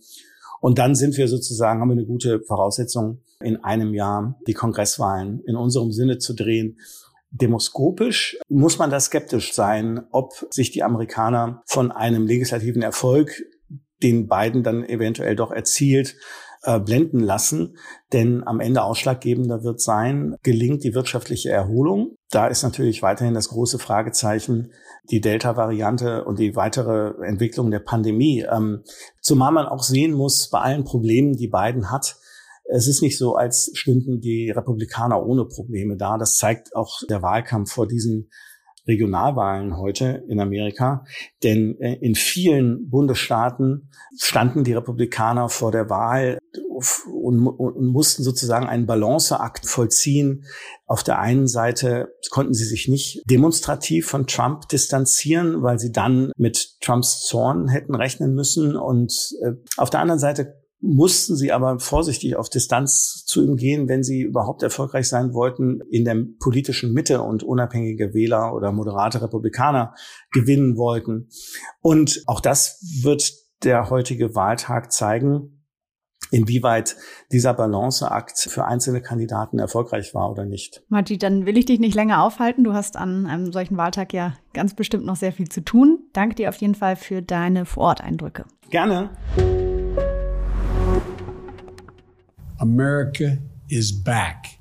Und 0.60 0.78
dann 0.78 0.94
sind 0.94 1.16
wir 1.16 1.30
sozusagen, 1.30 1.80
haben 1.80 1.88
wir 1.88 1.94
eine 1.94 2.06
gute 2.06 2.42
Voraussetzung, 2.42 3.22
in 3.42 3.64
einem 3.64 3.94
Jahr 3.94 4.38
die 4.46 4.54
Kongresswahlen 4.54 5.42
in 5.48 5.56
unserem 5.56 5.94
Sinne 5.94 6.18
zu 6.18 6.34
drehen. 6.34 6.80
Demoskopisch 7.32 8.38
muss 8.50 8.78
man 8.78 8.90
da 8.90 9.00
skeptisch 9.00 9.54
sein, 9.54 10.02
ob 10.12 10.34
sich 10.50 10.72
die 10.72 10.84
Amerikaner 10.84 11.64
von 11.66 11.94
einem 11.94 12.28
legislativen 12.28 12.82
Erfolg, 12.82 13.42
den 14.04 14.28
Biden 14.28 14.64
dann 14.64 14.84
eventuell 14.84 15.38
doch 15.38 15.52
erzielt, 15.52 16.18
äh, 16.64 16.80
blenden 16.80 17.20
lassen. 17.20 17.78
Denn 18.14 18.46
am 18.46 18.60
Ende 18.60 18.84
ausschlaggebender 18.84 19.64
wird 19.64 19.82
sein, 19.82 20.36
gelingt 20.44 20.84
die 20.84 20.94
wirtschaftliche 20.94 21.50
Erholung. 21.50 22.16
Da 22.30 22.48
ist 22.48 22.64
natürlich 22.64 23.02
weiterhin 23.02 23.34
das 23.34 23.50
große 23.50 23.80
Fragezeichen 23.80 24.72
die 25.10 25.22
Delta-Variante 25.22 26.26
und 26.26 26.40
die 26.40 26.56
weitere 26.56 27.14
Entwicklung 27.26 27.72
der 27.72 27.80
Pandemie. 27.80 28.46
Ähm, 28.52 28.84
zumal 29.22 29.52
man 29.52 29.66
auch 29.66 29.84
sehen 29.84 30.14
muss, 30.14 30.50
bei 30.50 30.60
allen 30.60 30.84
Problemen, 30.84 31.36
die 31.36 31.48
Biden 31.48 31.90
hat, 31.90 32.18
es 32.72 32.88
ist 32.88 33.02
nicht 33.02 33.18
so, 33.18 33.36
als 33.36 33.72
stünden 33.74 34.22
die 34.22 34.52
Republikaner 34.52 35.26
ohne 35.26 35.46
Probleme 35.46 35.98
da. 35.98 36.20
Das 36.20 36.36
zeigt 36.36 36.76
auch 36.76 37.00
der 37.10 37.24
Wahlkampf 37.24 37.72
vor 37.72 37.88
diesen 37.88 38.30
Regionalwahlen 38.90 39.78
heute 39.78 40.26
in 40.28 40.42
Amerika. 40.42 41.06
Denn 41.44 41.80
äh, 41.80 41.96
in 42.02 42.16
vielen 42.16 42.90
Bundesstaaten 42.90 43.90
standen 44.18 44.64
die 44.66 44.74
Republikaner 44.74 45.48
vor 45.48 45.72
der 45.72 45.90
Wahl 45.90 46.40
und, 47.06 47.48
und 47.48 47.86
mussten 47.86 48.24
sozusagen 48.24 48.68
einen 48.68 48.86
Balanceakt 48.86 49.66
vollziehen. 49.66 50.46
Auf 50.86 51.04
der 51.04 51.20
einen 51.20 51.48
Seite 51.48 52.14
konnten 52.32 52.54
sie 52.54 52.66
sich 52.66 52.88
nicht 52.88 53.22
demonstrativ 53.30 54.08
von 54.08 54.28
Trump 54.28 54.68
distanzieren, 54.70 55.62
weil 55.62 55.80
sie 55.80 55.92
dann 55.92 56.32
mit 56.36 56.82
Trumps 56.82 57.22
Zorn 57.26 57.68
hätten 57.68 57.96
rechnen 57.96 58.34
müssen. 58.34 58.76
Und 58.76 59.36
äh, 59.44 59.52
auf 59.78 59.90
der 59.90 60.00
anderen 60.00 60.20
Seite 60.20 60.59
mussten 60.82 61.36
sie 61.36 61.52
aber 61.52 61.80
vorsichtig 61.80 62.36
auf 62.36 62.50
Distanz 62.50 63.24
zu 63.26 63.44
ihm 63.44 63.58
gehen, 63.58 63.90
wenn 63.90 64.04
sie 64.04 64.22
überhaupt 64.22 64.64
erfolgreich 64.64 65.10
sein 65.10 65.34
wollten, 65.34 65.82
in 65.90 66.06
der 66.06 66.16
politischen 66.40 66.94
Mitte 66.94 67.22
und 67.22 67.44
unabhängige 67.44 68.14
Wähler 68.14 68.54
oder 68.54 68.72
moderate 68.72 69.22
Republikaner 69.22 69.94
gewinnen 70.32 70.78
wollten. 70.78 71.30
Und 71.82 72.24
auch 72.28 72.40
das 72.40 72.80
wird 73.02 73.34
der 73.64 73.90
heutige 73.90 74.36
Wahltag 74.36 74.94
zeigen, 74.94 75.66
inwieweit 76.32 76.96
dieser 77.32 77.54
Balanceakt 77.54 78.38
für 78.38 78.66
einzelne 78.66 79.02
Kandidaten 79.02 79.60
erfolgreich 79.60 80.14
war 80.14 80.32
oder 80.32 80.46
nicht. 80.46 80.84
Marti, 80.88 81.18
dann 81.18 81.46
will 81.46 81.58
ich 81.58 81.66
dich 81.66 81.80
nicht 81.80 81.96
länger 81.96 82.24
aufhalten. 82.24 82.64
Du 82.64 82.74
hast 82.74 82.96
an 82.96 83.26
einem 83.26 83.52
solchen 83.52 83.78
Wahltag 83.78 84.14
ja 84.14 84.34
ganz 84.54 84.76
bestimmt 84.76 85.06
noch 85.06 85.16
sehr 85.16 85.34
viel 85.34 85.50
zu 85.50 85.62
tun. 85.62 86.00
Danke 86.14 86.36
dir 86.36 86.50
auf 86.50 86.56
jeden 86.58 86.76
Fall 86.76 86.96
für 86.96 87.22
deine 87.22 87.66
Vororteindrücke. 87.66 88.46
Gerne. 88.70 89.10
America 92.60 93.38
is 93.70 93.92
back. 93.92 94.58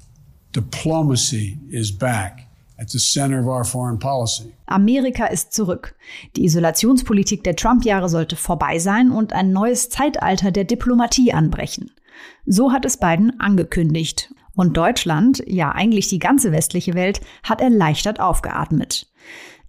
Diplomacy 0.52 1.59
is 1.71 1.90
back 1.90 2.47
at 2.78 2.90
the 2.90 2.99
center 2.99 3.40
of 3.40 3.47
our 3.49 3.64
foreign 3.64 3.99
policy. 3.99 4.55
Amerika 4.67 5.26
ist 5.26 5.52
zurück. 5.52 5.97
Die 6.37 6.45
Isolationspolitik 6.45 7.43
der 7.43 7.57
Trump-Jahre 7.57 8.09
sollte 8.09 8.37
vorbei 8.37 8.78
sein 8.78 9.11
und 9.11 9.33
ein 9.33 9.52
neues 9.52 9.90
Zeitalter 9.90 10.52
der 10.52 10.64
Diplomatie 10.64 11.33
anbrechen. 11.33 11.90
So 12.47 12.73
hat 12.73 12.85
es 12.85 12.99
Biden 12.99 13.40
angekündigt. 13.40 14.33
Und 14.55 14.76
Deutschland, 14.76 15.43
ja 15.47 15.73
eigentlich 15.73 16.09
die 16.09 16.19
ganze 16.19 16.52
westliche 16.52 16.95
Welt, 16.95 17.21
hat 17.43 17.61
erleichtert 17.61 18.21
aufgeatmet. 18.21 19.07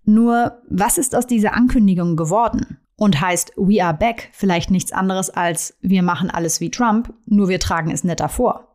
Nur, 0.03 0.61
was 0.69 0.97
ist 0.97 1.15
aus 1.15 1.27
dieser 1.27 1.53
Ankündigung 1.53 2.15
geworden? 2.15 2.77
Und 2.99 3.19
heißt 3.19 3.53
We 3.55 3.83
are 3.83 3.93
back 3.97 4.29
vielleicht 4.33 4.69
nichts 4.71 4.91
anderes 4.91 5.29
als 5.29 5.75
wir 5.81 6.03
machen 6.03 6.29
alles 6.29 6.61
wie 6.61 6.69
Trump, 6.69 7.13
nur 7.25 7.49
wir 7.49 7.59
tragen 7.59 7.91
es 7.91 8.03
netter 8.03 8.29
vor. 8.29 8.67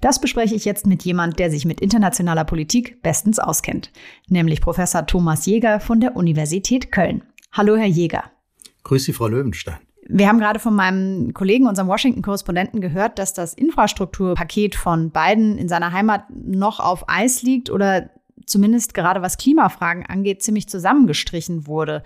Das 0.00 0.20
bespreche 0.20 0.54
ich 0.54 0.64
jetzt 0.64 0.86
mit 0.86 1.04
jemand, 1.04 1.38
der 1.38 1.50
sich 1.50 1.64
mit 1.64 1.80
internationaler 1.80 2.44
Politik 2.44 3.00
bestens 3.02 3.38
auskennt, 3.38 3.90
nämlich 4.28 4.60
Professor 4.60 5.06
Thomas 5.06 5.46
Jäger 5.46 5.80
von 5.80 6.00
der 6.00 6.16
Universität 6.16 6.90
Köln. 6.90 7.22
Hallo, 7.52 7.76
Herr 7.76 7.86
Jäger. 7.86 8.24
Grüß 8.82 9.04
Sie, 9.04 9.12
Frau 9.12 9.28
Löwenstein. 9.28 9.76
Wir 10.08 10.26
haben 10.26 10.40
gerade 10.40 10.58
von 10.58 10.74
meinem 10.74 11.32
Kollegen, 11.32 11.68
unserem 11.68 11.88
Washington-Korrespondenten, 11.88 12.80
gehört, 12.80 13.20
dass 13.20 13.34
das 13.34 13.54
Infrastrukturpaket 13.54 14.74
von 14.74 15.10
Biden 15.10 15.56
in 15.58 15.68
seiner 15.68 15.92
Heimat 15.92 16.24
noch 16.30 16.80
auf 16.80 17.08
Eis 17.08 17.42
liegt 17.42 17.70
oder 17.70 18.10
zumindest 18.46 18.94
gerade 18.94 19.22
was 19.22 19.38
Klimafragen 19.38 20.06
angeht, 20.06 20.42
ziemlich 20.42 20.68
zusammengestrichen 20.68 21.66
wurde. 21.66 22.02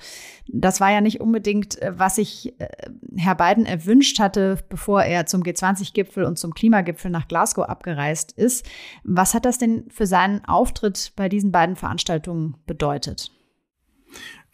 Das 0.49 0.81
war 0.81 0.91
ja 0.91 1.01
nicht 1.01 1.21
unbedingt, 1.21 1.81
äh, 1.81 1.99
was 1.99 2.17
sich 2.17 2.59
äh, 2.61 2.69
Herr 3.17 3.35
Biden 3.35 3.67
erwünscht 3.67 4.19
hatte, 4.19 4.59
bevor 4.69 5.03
er 5.03 5.27
zum 5.27 5.43
G20-Gipfel 5.43 6.25
und 6.25 6.39
zum 6.39 6.55
Klimagipfel 6.55 7.11
nach 7.11 7.29
Glasgow 7.29 7.69
abgereist 7.69 8.33
ist. 8.33 8.67
Was 9.05 9.35
hat 9.35 9.45
das 9.45 9.59
denn 9.59 9.85
für 9.91 10.07
seinen 10.07 10.45
Auftritt 10.45 11.13
bei 11.17 11.29
diesen 11.29 11.53
beiden 11.53 11.77
Veranstaltungen 11.77 12.57
bedeutet? 12.67 13.31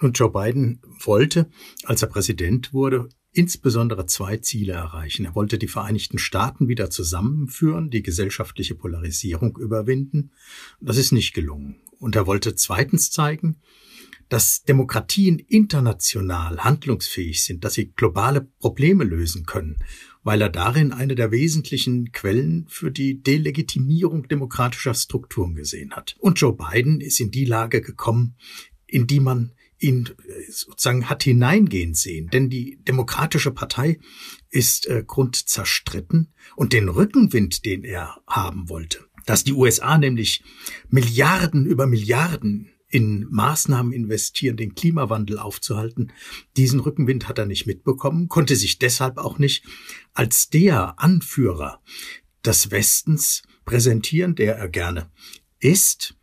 Und 0.01 0.19
Joe 0.19 0.31
Biden 0.31 0.81
wollte, 1.05 1.49
als 1.85 2.03
er 2.03 2.09
Präsident 2.09 2.73
wurde, 2.73 3.09
insbesondere 3.33 4.07
zwei 4.07 4.37
Ziele 4.37 4.75
erreichen. 4.75 5.25
Er 5.25 5.35
wollte 5.35 5.59
die 5.59 5.69
Vereinigten 5.69 6.19
Staaten 6.19 6.69
wieder 6.69 6.91
zusammenführen, 6.91 7.91
die 7.91 8.03
gesellschaftliche 8.03 8.75
Polarisierung 8.75 9.57
überwinden. 9.57 10.33
Das 10.81 10.99
ist 10.99 11.13
nicht 11.13 11.33
gelungen. 11.33 11.77
Und 11.99 12.17
er 12.17 12.27
wollte 12.27 12.55
zweitens 12.55 13.11
zeigen, 13.11 13.57
dass 14.29 14.65
Demokratien 14.65 15.39
international 15.39 16.59
handlungsfähig 16.59 17.45
sind, 17.45 17.65
dass 17.65 17.75
sie 17.75 17.93
globale 17.93 18.41
Probleme 18.61 19.05
lösen 19.05 19.45
können, 19.45 19.77
weil 20.23 20.41
er 20.41 20.49
darin 20.49 20.93
eine 20.93 21.15
der 21.15 21.31
wesentlichen 21.31 22.13
Quellen 22.13 22.67
für 22.69 22.91
die 22.91 23.23
Delegitimierung 23.23 24.29
demokratischer 24.29 24.95
Strukturen 24.95 25.55
gesehen 25.55 25.93
hat. 25.93 26.17
Und 26.19 26.41
Joe 26.41 26.57
Biden 26.57 27.01
ist 27.01 27.21
in 27.21 27.31
die 27.31 27.45
Lage 27.45 27.83
gekommen, 27.83 28.37
in 28.87 29.07
die 29.07 29.21
man 29.21 29.53
ihn 29.83 30.07
äh, 30.07 30.51
sozusagen 30.51 31.09
hat 31.09 31.23
hineingehen 31.23 31.95
sehen. 31.95 32.29
Denn 32.33 32.49
die 32.49 32.79
Demokratische 32.83 33.51
Partei 33.51 33.99
ist 34.51 34.87
äh, 34.87 35.05
grundzerstritten 35.07 36.33
und 36.57 36.73
den 36.73 36.89
Rückenwind, 36.89 37.65
den 37.65 37.85
er 37.85 38.17
haben 38.27 38.69
wollte, 38.69 39.05
dass 39.27 39.45
die 39.45 39.53
USA 39.53 39.99
nämlich 39.99 40.43
Milliarden 40.89 41.67
über 41.67 41.87
Milliarden 41.87 42.71
in 42.89 43.27
Maßnahmen 43.31 43.93
investieren, 43.93 44.59
den 44.59 44.75
Klimawandel 44.75 45.39
aufzuhalten. 45.39 46.13
Diesen 46.59 46.79
Rückenwind 46.79 47.27
hat 47.27 47.39
er 47.39 47.47
nicht 47.47 47.67
mitbekommen, 47.67 48.29
konnte 48.29 48.55
sich 48.55 48.79
deshalb 48.79 49.17
auch 49.17 49.39
nicht 49.39 49.65
als 50.13 50.51
der 50.51 51.01
Anführer 51.01 51.81
des 52.45 52.71
Westens 52.71 53.43
präsentieren, 53.65 54.35
der 54.35 54.57
er 54.57 54.69
gerne 54.69 55.11
ist. 55.59 56.17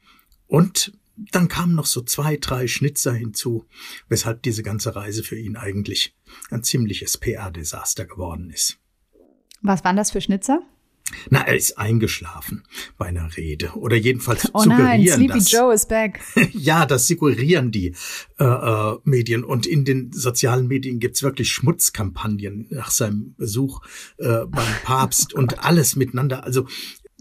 Und 0.46 0.99
dann 1.32 1.48
kamen 1.48 1.76
noch 1.76 1.86
so 1.86 2.02
zwei, 2.02 2.38
drei 2.38 2.68
Schnitzer 2.68 3.14
hinzu, 3.14 3.66
weshalb 4.08 4.44
diese 4.44 4.64
ganze 4.64 4.96
Reise 4.96 5.24
für 5.24 5.38
ihn 5.38 5.56
eigentlich 5.56 6.16
ein 6.50 6.64
ziemliches 6.64 7.18
PR-Desaster 7.18 8.06
geworden 8.06 8.50
ist. 8.50 8.78
Was 9.62 9.84
waren 9.84 9.98
das 9.98 10.12
für 10.12 10.22
Schnitzer? 10.22 10.62
Na, 11.30 11.42
er 11.42 11.56
ist 11.56 11.78
eingeschlafen 11.78 12.64
bei 12.98 13.08
einer 13.08 13.36
Rede. 13.36 13.72
Oder 13.76 13.96
jedenfalls 13.96 14.50
oh 14.54 14.62
suggerieren 14.62 14.88
nein, 14.88 15.08
Sleepy 15.08 15.40
das. 15.40 15.52
Joe 15.52 15.74
is 15.74 15.86
back. 15.88 16.20
ja, 16.54 16.86
das 16.86 17.08
suggerieren 17.08 17.72
die 17.72 17.96
äh, 18.40 18.44
äh, 18.44 18.98
Medien. 19.04 19.44
Und 19.44 19.66
in 19.66 19.86
den 19.86 20.12
sozialen 20.12 20.68
Medien 20.68 21.00
gibt's 21.00 21.24
wirklich 21.24 21.52
Schmutzkampagnen 21.52 22.68
nach 22.70 22.92
seinem 22.92 23.34
Besuch 23.38 23.82
äh, 24.18 24.46
beim 24.46 24.68
Papst 24.84 25.34
und 25.34 25.64
alles 25.66 25.96
miteinander. 25.96 26.44
Also 26.44 26.68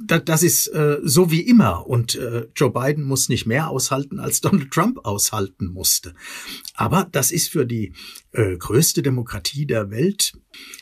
das 0.00 0.42
ist 0.42 0.68
äh, 0.68 0.98
so 1.02 1.30
wie 1.30 1.40
immer. 1.40 1.86
Und 1.86 2.14
äh, 2.14 2.46
Joe 2.54 2.70
Biden 2.70 3.04
muss 3.04 3.28
nicht 3.28 3.46
mehr 3.46 3.68
aushalten, 3.68 4.20
als 4.20 4.40
Donald 4.42 4.70
Trump 4.70 5.04
aushalten 5.04 5.66
musste. 5.66 6.14
Aber 6.74 7.08
das 7.10 7.30
ist 7.30 7.50
für 7.50 7.66
die 7.66 7.92
äh, 8.32 8.56
größte 8.56 9.02
Demokratie 9.02 9.66
der 9.66 9.90
Welt 9.90 10.32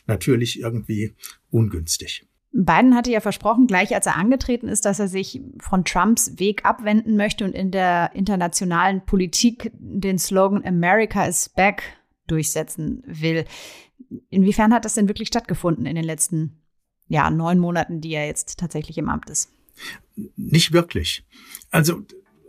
natürlich 0.07 0.61
irgendwie 0.61 1.15
ungünstig. 1.51 2.27
Biden 2.53 2.95
hatte 2.95 3.11
ja 3.11 3.21
versprochen, 3.21 3.67
gleich 3.67 3.95
als 3.95 4.07
er 4.07 4.17
angetreten 4.17 4.69
ist, 4.69 4.87
dass 4.87 4.99
er 4.99 5.09
sich 5.09 5.43
von 5.59 5.85
Trumps 5.85 6.39
Weg 6.39 6.65
abwenden 6.65 7.17
möchte 7.17 7.45
und 7.45 7.53
in 7.53 7.71
der 7.71 8.13
internationalen 8.15 9.05
Politik 9.05 9.71
den 9.75 10.19
Slogan 10.19 10.65
America 10.65 11.27
is 11.27 11.51
back 11.51 11.83
durchsetzen 12.27 13.03
will. 13.07 13.45
Inwiefern 14.31 14.73
hat 14.73 14.87
das 14.87 14.95
denn 14.95 15.09
wirklich 15.09 15.29
stattgefunden 15.29 15.85
in 15.85 15.97
den 15.97 16.05
letzten 16.05 16.63
ja, 17.09 17.31
neun 17.31 17.59
Monaten, 17.59 18.01
die 18.01 18.15
er 18.15 18.27
jetzt 18.27 18.59
tatsächlich 18.59 18.99
im 18.99 19.09
Amt 19.09 19.31
ist? 19.31 19.51
Nicht 20.37 20.73
wirklich. 20.73 21.25
Also 21.71 22.03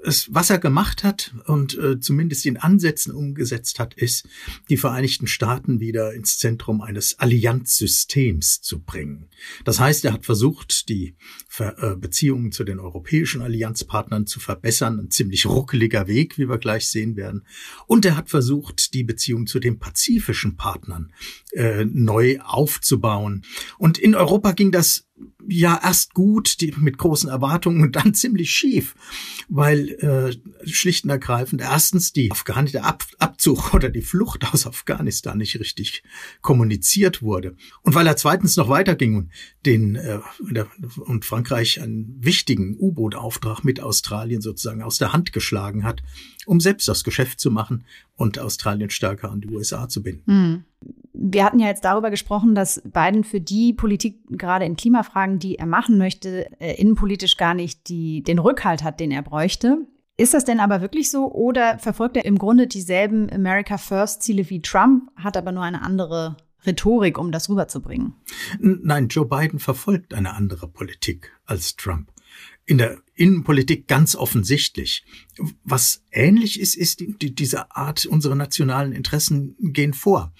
es, 0.03 0.33
was 0.33 0.49
er 0.49 0.59
gemacht 0.59 1.03
hat 1.03 1.33
und 1.45 1.77
äh, 1.77 1.99
zumindest 1.99 2.45
in 2.45 2.57
Ansätzen 2.57 3.13
umgesetzt 3.13 3.79
hat, 3.79 3.93
ist, 3.93 4.27
die 4.69 4.77
Vereinigten 4.77 5.27
Staaten 5.27 5.79
wieder 5.79 6.13
ins 6.13 6.37
Zentrum 6.37 6.81
eines 6.81 7.19
Allianzsystems 7.19 8.61
zu 8.61 8.79
bringen. 8.79 9.29
Das 9.65 9.79
heißt, 9.79 10.05
er 10.05 10.13
hat 10.13 10.25
versucht, 10.25 10.89
die 10.89 11.15
Ver 11.47 11.75
äh, 11.81 11.95
Beziehungen 11.95 12.51
zu 12.51 12.63
den 12.63 12.79
europäischen 12.79 13.41
Allianzpartnern 13.41 14.27
zu 14.27 14.39
verbessern. 14.39 14.99
Ein 14.99 15.11
ziemlich 15.11 15.45
ruckeliger 15.45 16.07
Weg, 16.07 16.37
wie 16.37 16.47
wir 16.47 16.57
gleich 16.57 16.89
sehen 16.89 17.15
werden. 17.15 17.45
Und 17.87 18.05
er 18.05 18.15
hat 18.15 18.29
versucht, 18.29 18.93
die 18.93 19.03
Beziehung 19.03 19.47
zu 19.47 19.59
den 19.59 19.79
pazifischen 19.79 20.57
Partnern 20.57 21.11
äh, 21.53 21.85
neu 21.85 22.39
aufzubauen. 22.41 23.43
Und 23.77 23.97
in 23.97 24.15
Europa 24.15 24.51
ging 24.51 24.71
das 24.71 25.06
ja 25.47 25.79
erst 25.81 26.13
gut, 26.13 26.61
die, 26.61 26.73
mit 26.77 26.97
großen 26.97 27.29
Erwartungen 27.29 27.81
und 27.81 27.95
dann 27.95 28.13
ziemlich 28.13 28.51
schief, 28.51 28.95
weil 29.47 29.89
äh, 29.89 30.67
schlicht 30.67 31.05
und 31.05 31.09
ergreifend 31.09 31.61
erstens 31.61 32.13
die 32.13 32.31
Afghan 32.31 32.65
der 32.65 32.85
Ab 32.85 33.03
Abzug 33.19 33.73
oder 33.73 33.89
die 33.89 34.01
Flucht 34.01 34.45
aus 34.53 34.67
Afghanistan 34.67 35.37
nicht 35.37 35.59
richtig 35.59 36.03
kommuniziert 36.41 37.21
wurde. 37.21 37.55
Und 37.81 37.95
weil 37.95 38.07
er 38.07 38.17
zweitens 38.17 38.57
noch 38.57 38.69
weiterging 38.69 39.15
und 39.15 39.31
den 39.65 39.95
äh, 39.95 40.19
der, 40.49 40.67
und 40.99 41.25
Frankreich 41.25 41.81
einen 41.81 42.17
wichtigen 42.19 42.75
U-Boot-Auftrag 42.77 43.63
mit 43.63 43.79
Australien 43.79 44.41
sozusagen 44.41 44.81
aus 44.81 44.97
der 44.97 45.13
Hand 45.13 45.33
geschlagen 45.33 45.83
hat, 45.83 46.03
um 46.45 46.59
selbst 46.59 46.87
das 46.87 47.03
Geschäft 47.03 47.39
zu 47.39 47.51
machen 47.51 47.85
und 48.17 48.39
Australien 48.39 48.89
stärker 48.89 49.31
an 49.31 49.41
die 49.41 49.49
USA 49.49 49.87
zu 49.87 50.03
binden. 50.03 50.23
Mhm. 50.25 50.63
Wir 51.13 51.45
hatten 51.45 51.59
ja 51.59 51.67
jetzt 51.67 51.85
darüber 51.85 52.09
gesprochen, 52.09 52.53
dass 52.53 52.81
Biden 52.83 53.23
für 53.23 53.39
die 53.39 53.73
Politik 53.73 54.19
gerade 54.29 54.65
in 54.65 54.75
Klimafragen, 54.75 55.39
die 55.39 55.57
er 55.57 55.65
machen 55.65 55.97
möchte, 55.97 56.51
äh, 56.59 56.75
innenpolitisch 56.75 57.37
gar 57.37 57.53
nicht 57.53 57.87
die, 57.87 58.23
den 58.23 58.39
Rückhalt 58.39 58.83
hat, 58.83 58.99
den 58.99 59.11
er 59.11 59.21
bräuchte. 59.21 59.87
Ist 60.17 60.33
das 60.33 60.45
denn 60.45 60.59
aber 60.59 60.81
wirklich 60.81 61.09
so 61.11 61.31
oder 61.31 61.77
verfolgt 61.77 62.17
er 62.17 62.25
im 62.25 62.37
Grunde 62.37 62.67
dieselben 62.67 63.31
America 63.31 63.77
First 63.77 64.23
Ziele 64.23 64.49
wie 64.49 64.61
Trump, 64.61 65.11
hat 65.15 65.37
aber 65.37 65.51
nur 65.51 65.63
eine 65.63 65.83
andere 65.83 66.37
Rhetorik, 66.65 67.19
um 67.19 67.31
das 67.31 67.49
rüberzubringen? 67.49 68.15
Nein, 68.59 69.07
Joe 69.09 69.25
Biden 69.25 69.59
verfolgt 69.59 70.15
eine 70.15 70.33
andere 70.33 70.67
Politik 70.67 71.31
als 71.45 71.75
Trump 71.75 72.11
in 72.65 72.79
der 72.79 72.97
Innenpolitik 73.17 73.87
ganz 73.87 74.15
offensichtlich. 74.15 75.03
Was 75.63 76.03
ähnlich 76.11 76.59
ist, 76.59 76.75
ist 76.75 76.99
die, 76.99 77.35
diese 77.35 77.75
Art, 77.75 78.05
unsere 78.05 78.35
nationalen 78.35 78.91
Interessen 78.91 79.55
gehen 79.59 79.93
vor. 79.93 80.33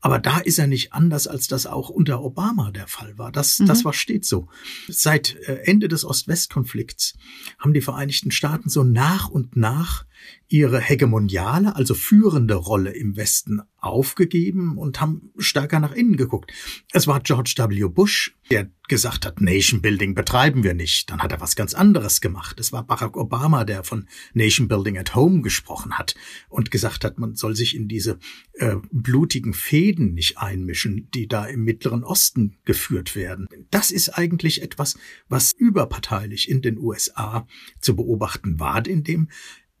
Aber 0.00 0.18
da 0.18 0.38
ist 0.38 0.58
er 0.58 0.66
nicht 0.66 0.92
anders, 0.92 1.26
als 1.26 1.46
das 1.46 1.66
auch 1.66 1.90
unter 1.90 2.22
Obama 2.22 2.70
der 2.70 2.86
Fall 2.86 3.18
war. 3.18 3.30
Das, 3.30 3.58
mhm. 3.58 3.66
das 3.66 3.84
war 3.84 3.92
stets 3.92 4.28
so. 4.28 4.48
Seit 4.88 5.36
äh, 5.46 5.60
Ende 5.64 5.88
des 5.88 6.04
Ost-West-Konflikts 6.04 7.16
haben 7.58 7.74
die 7.74 7.82
Vereinigten 7.82 8.30
Staaten 8.30 8.70
so 8.70 8.82
nach 8.82 9.28
und 9.28 9.56
nach 9.56 10.06
ihre 10.48 10.80
hegemoniale, 10.80 11.76
also 11.76 11.94
führende 11.94 12.54
Rolle 12.54 12.90
im 12.90 13.16
Westen 13.16 13.62
aufgegeben 13.78 14.76
und 14.76 15.00
haben 15.00 15.30
stärker 15.38 15.80
nach 15.80 15.92
innen 15.92 16.16
geguckt. 16.16 16.52
Es 16.92 17.06
war 17.06 17.20
George 17.20 17.54
W. 17.56 17.88
Bush, 17.88 18.34
der 18.50 18.68
gesagt 18.88 19.24
hat, 19.24 19.40
Nation 19.40 19.80
Building 19.80 20.14
betreiben 20.14 20.64
wir 20.64 20.74
nicht. 20.74 21.08
Dann 21.10 21.22
hat 21.22 21.32
er 21.32 21.40
was 21.40 21.56
ganz 21.56 21.72
anderes 21.74 22.19
gemacht. 22.20 22.60
Es 22.60 22.72
war 22.72 22.84
Barack 22.86 23.16
Obama, 23.16 23.64
der 23.64 23.84
von 23.84 24.06
Nation 24.34 24.68
Building 24.68 24.98
at 24.98 25.14
Home 25.14 25.42
gesprochen 25.42 25.98
hat 25.98 26.14
und 26.48 26.70
gesagt 26.70 27.04
hat, 27.04 27.18
man 27.18 27.36
soll 27.36 27.56
sich 27.56 27.74
in 27.74 27.88
diese 27.88 28.18
äh, 28.54 28.76
blutigen 28.90 29.54
Fäden 29.54 30.14
nicht 30.14 30.38
einmischen, 30.38 31.10
die 31.12 31.28
da 31.28 31.46
im 31.46 31.64
Mittleren 31.64 32.04
Osten 32.04 32.56
geführt 32.64 33.16
werden. 33.16 33.46
Das 33.70 33.90
ist 33.90 34.10
eigentlich 34.10 34.62
etwas, 34.62 34.98
was 35.28 35.52
überparteilich 35.52 36.48
in 36.48 36.62
den 36.62 36.78
USA 36.78 37.46
zu 37.80 37.96
beobachten 37.96 38.58
war, 38.60 38.86
in 38.86 39.04
dem 39.04 39.28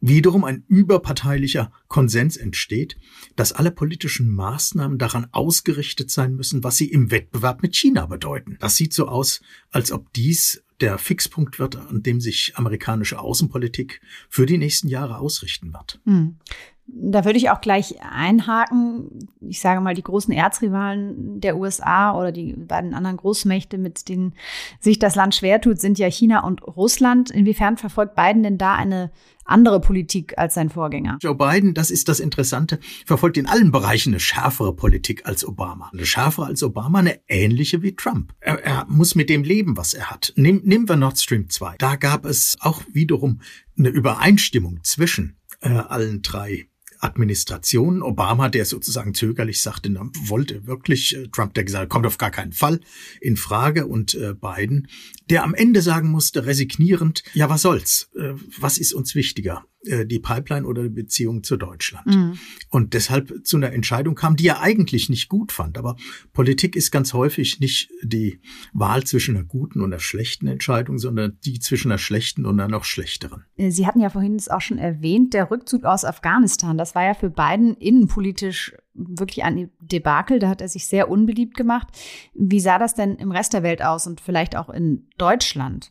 wiederum 0.00 0.44
ein 0.44 0.64
überparteilicher 0.68 1.72
Konsens 1.88 2.36
entsteht, 2.36 2.96
dass 3.36 3.52
alle 3.52 3.70
politischen 3.70 4.30
Maßnahmen 4.30 4.98
daran 4.98 5.26
ausgerichtet 5.32 6.10
sein 6.10 6.34
müssen, 6.34 6.64
was 6.64 6.76
sie 6.76 6.90
im 6.90 7.10
Wettbewerb 7.10 7.62
mit 7.62 7.76
China 7.76 8.06
bedeuten. 8.06 8.56
Das 8.60 8.76
sieht 8.76 8.92
so 8.92 9.08
aus, 9.08 9.40
als 9.70 9.92
ob 9.92 10.12
dies 10.12 10.62
der 10.80 10.96
Fixpunkt 10.98 11.58
wird, 11.58 11.76
an 11.76 12.02
dem 12.02 12.20
sich 12.20 12.52
amerikanische 12.56 13.18
Außenpolitik 13.18 14.00
für 14.28 14.46
die 14.46 14.58
nächsten 14.58 14.88
Jahre 14.88 15.18
ausrichten 15.18 15.72
wird. 15.72 16.00
Hm. 16.04 16.38
Da 16.92 17.24
würde 17.24 17.38
ich 17.38 17.50
auch 17.50 17.60
gleich 17.60 17.96
einhaken. 18.02 19.28
Ich 19.40 19.60
sage 19.60 19.80
mal, 19.80 19.94
die 19.94 20.02
großen 20.02 20.32
Erzrivalen 20.32 21.40
der 21.40 21.56
USA 21.56 22.16
oder 22.16 22.32
die 22.32 22.52
beiden 22.54 22.94
anderen 22.94 23.16
Großmächte, 23.16 23.78
mit 23.78 24.08
denen 24.08 24.34
sich 24.80 24.98
das 24.98 25.14
Land 25.14 25.34
schwer 25.34 25.60
tut, 25.60 25.80
sind 25.80 25.98
ja 25.98 26.08
China 26.08 26.44
und 26.44 26.62
Russland. 26.66 27.30
Inwiefern 27.30 27.76
verfolgt 27.76 28.14
Biden 28.14 28.42
denn 28.42 28.58
da 28.58 28.74
eine 28.74 29.10
andere 29.50 29.80
Politik 29.80 30.38
als 30.38 30.54
sein 30.54 30.70
Vorgänger? 30.70 31.18
Joe 31.20 31.34
Biden, 31.34 31.74
das 31.74 31.90
ist 31.90 32.08
das 32.08 32.20
Interessante, 32.20 32.78
verfolgt 33.04 33.36
in 33.36 33.46
allen 33.46 33.72
Bereichen 33.72 34.10
eine 34.10 34.20
schärfere 34.20 34.74
Politik 34.74 35.26
als 35.26 35.44
Obama. 35.46 35.90
Eine 35.92 36.06
schärfere 36.06 36.46
als 36.46 36.62
Obama, 36.62 37.00
eine 37.00 37.20
ähnliche 37.28 37.82
wie 37.82 37.94
Trump. 37.94 38.32
Er, 38.40 38.64
er 38.64 38.86
muss 38.88 39.14
mit 39.14 39.28
dem 39.28 39.42
leben, 39.42 39.76
was 39.76 39.94
er 39.94 40.10
hat. 40.10 40.32
Nehm, 40.36 40.62
nehmen 40.64 40.88
wir 40.88 40.96
Nord 40.96 41.18
Stream 41.18 41.50
2. 41.50 41.76
Da 41.78 41.96
gab 41.96 42.24
es 42.24 42.56
auch 42.60 42.82
wiederum 42.92 43.40
eine 43.78 43.88
Übereinstimmung 43.88 44.80
zwischen 44.82 45.36
äh, 45.60 45.68
allen 45.68 46.22
drei 46.22 46.69
Administration. 47.00 48.02
Obama, 48.02 48.48
der 48.48 48.64
sozusagen 48.64 49.14
zögerlich 49.14 49.62
sagte, 49.62 49.90
na, 49.90 50.08
wollte 50.26 50.66
wirklich, 50.66 51.16
äh, 51.16 51.28
Trump, 51.28 51.54
der 51.54 51.64
gesagt 51.64 51.90
kommt 51.90 52.06
auf 52.06 52.18
gar 52.18 52.30
keinen 52.30 52.52
Fall 52.52 52.80
in 53.20 53.36
Frage 53.36 53.86
und 53.86 54.14
äh, 54.14 54.34
Biden, 54.34 54.88
der 55.28 55.42
am 55.44 55.54
Ende 55.54 55.82
sagen 55.82 56.08
musste, 56.10 56.46
resignierend, 56.46 57.22
ja, 57.34 57.48
was 57.48 57.62
soll's? 57.62 58.10
Äh, 58.14 58.34
was 58.58 58.78
ist 58.78 58.92
uns 58.92 59.14
wichtiger? 59.14 59.64
Äh, 59.86 60.04
die 60.04 60.18
Pipeline 60.18 60.66
oder 60.66 60.82
die 60.82 60.90
Beziehung 60.90 61.42
zu 61.42 61.56
Deutschland. 61.56 62.06
Mhm. 62.06 62.38
Und 62.68 62.92
deshalb 62.92 63.46
zu 63.46 63.56
einer 63.56 63.72
Entscheidung 63.72 64.14
kam, 64.14 64.36
die 64.36 64.46
er 64.46 64.60
eigentlich 64.60 65.08
nicht 65.08 65.30
gut 65.30 65.52
fand. 65.52 65.78
Aber 65.78 65.96
Politik 66.34 66.76
ist 66.76 66.90
ganz 66.90 67.14
häufig 67.14 67.60
nicht 67.60 67.88
die 68.02 68.40
Wahl 68.74 69.04
zwischen 69.04 69.36
einer 69.36 69.46
guten 69.46 69.80
und 69.80 69.92
einer 69.92 70.00
schlechten 70.00 70.48
Entscheidung, 70.48 70.98
sondern 70.98 71.38
die 71.46 71.60
zwischen 71.60 71.90
einer 71.90 71.98
schlechten 71.98 72.44
und 72.44 72.60
einer 72.60 72.68
noch 72.68 72.84
schlechteren. 72.84 73.44
Äh, 73.56 73.70
Sie 73.70 73.86
hatten 73.86 74.00
ja 74.00 74.10
vorhin 74.10 74.34
es 74.34 74.50
auch 74.50 74.60
schon 74.60 74.76
erwähnt, 74.76 75.32
der 75.32 75.50
Rückzug 75.50 75.84
aus 75.84 76.04
Afghanistan, 76.04 76.76
das 76.76 76.94
war 76.94 77.04
ja 77.04 77.14
für 77.14 77.30
Biden 77.30 77.74
innenpolitisch 77.74 78.74
wirklich 78.92 79.44
ein 79.44 79.70
Debakel. 79.80 80.40
Da 80.40 80.50
hat 80.50 80.60
er 80.60 80.68
sich 80.68 80.88
sehr 80.88 81.08
unbeliebt 81.08 81.56
gemacht. 81.56 81.88
Wie 82.34 82.60
sah 82.60 82.78
das 82.78 82.94
denn 82.94 83.14
im 83.16 83.32
Rest 83.32 83.54
der 83.54 83.62
Welt 83.62 83.82
aus 83.82 84.06
und 84.06 84.20
vielleicht 84.20 84.56
auch 84.56 84.68
in 84.68 85.08
Deutschland? 85.16 85.90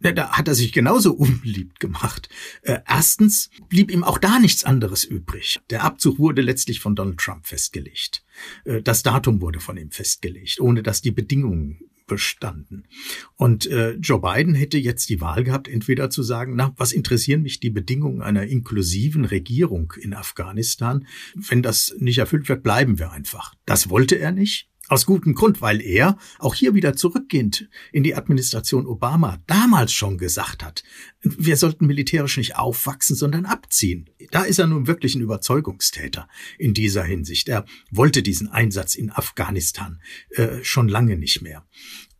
Da 0.00 0.30
hat 0.30 0.48
er 0.48 0.54
sich 0.54 0.72
genauso 0.72 1.12
unbeliebt 1.14 1.80
gemacht. 1.80 2.28
Äh, 2.62 2.78
erstens 2.86 3.50
blieb 3.68 3.90
ihm 3.90 4.04
auch 4.04 4.18
da 4.18 4.38
nichts 4.38 4.64
anderes 4.64 5.04
übrig. 5.04 5.60
Der 5.70 5.84
Abzug 5.84 6.18
wurde 6.18 6.42
letztlich 6.42 6.80
von 6.80 6.96
Donald 6.96 7.18
Trump 7.18 7.46
festgelegt. 7.46 8.24
Äh, 8.64 8.82
das 8.82 9.02
Datum 9.02 9.40
wurde 9.40 9.60
von 9.60 9.76
ihm 9.76 9.90
festgelegt, 9.90 10.60
ohne 10.60 10.82
dass 10.82 11.02
die 11.02 11.10
Bedingungen 11.10 11.80
bestanden. 12.10 12.88
Und 13.36 13.66
äh, 13.66 13.92
Joe 13.92 14.20
Biden 14.20 14.54
hätte 14.54 14.78
jetzt 14.78 15.08
die 15.10 15.20
Wahl 15.20 15.44
gehabt, 15.44 15.68
entweder 15.68 16.10
zu 16.10 16.24
sagen, 16.24 16.56
na, 16.56 16.74
was 16.76 16.90
interessieren 16.90 17.42
mich 17.42 17.60
die 17.60 17.70
Bedingungen 17.70 18.20
einer 18.20 18.46
inklusiven 18.48 19.24
Regierung 19.24 19.92
in 19.96 20.12
Afghanistan? 20.12 21.06
Wenn 21.36 21.62
das 21.62 21.94
nicht 21.98 22.18
erfüllt 22.18 22.48
wird, 22.48 22.64
bleiben 22.64 22.98
wir 22.98 23.12
einfach. 23.12 23.54
Das 23.64 23.90
wollte 23.90 24.18
er 24.18 24.32
nicht. 24.32 24.69
Aus 24.90 25.06
gutem 25.06 25.36
Grund, 25.36 25.62
weil 25.62 25.80
er 25.80 26.18
auch 26.40 26.52
hier 26.52 26.74
wieder 26.74 26.96
zurückgehend 26.96 27.68
in 27.92 28.02
die 28.02 28.16
Administration 28.16 28.86
Obama 28.86 29.40
damals 29.46 29.92
schon 29.92 30.18
gesagt 30.18 30.64
hat, 30.64 30.82
wir 31.22 31.56
sollten 31.56 31.86
militärisch 31.86 32.36
nicht 32.36 32.56
aufwachsen, 32.56 33.14
sondern 33.14 33.46
abziehen. 33.46 34.10
Da 34.32 34.42
ist 34.42 34.58
er 34.58 34.66
nun 34.66 34.88
wirklich 34.88 35.14
ein 35.14 35.20
Überzeugungstäter 35.20 36.28
in 36.58 36.74
dieser 36.74 37.04
Hinsicht. 37.04 37.48
Er 37.48 37.66
wollte 37.92 38.24
diesen 38.24 38.48
Einsatz 38.48 38.96
in 38.96 39.12
Afghanistan 39.12 40.00
äh, 40.30 40.64
schon 40.64 40.88
lange 40.88 41.16
nicht 41.16 41.40
mehr. 41.40 41.64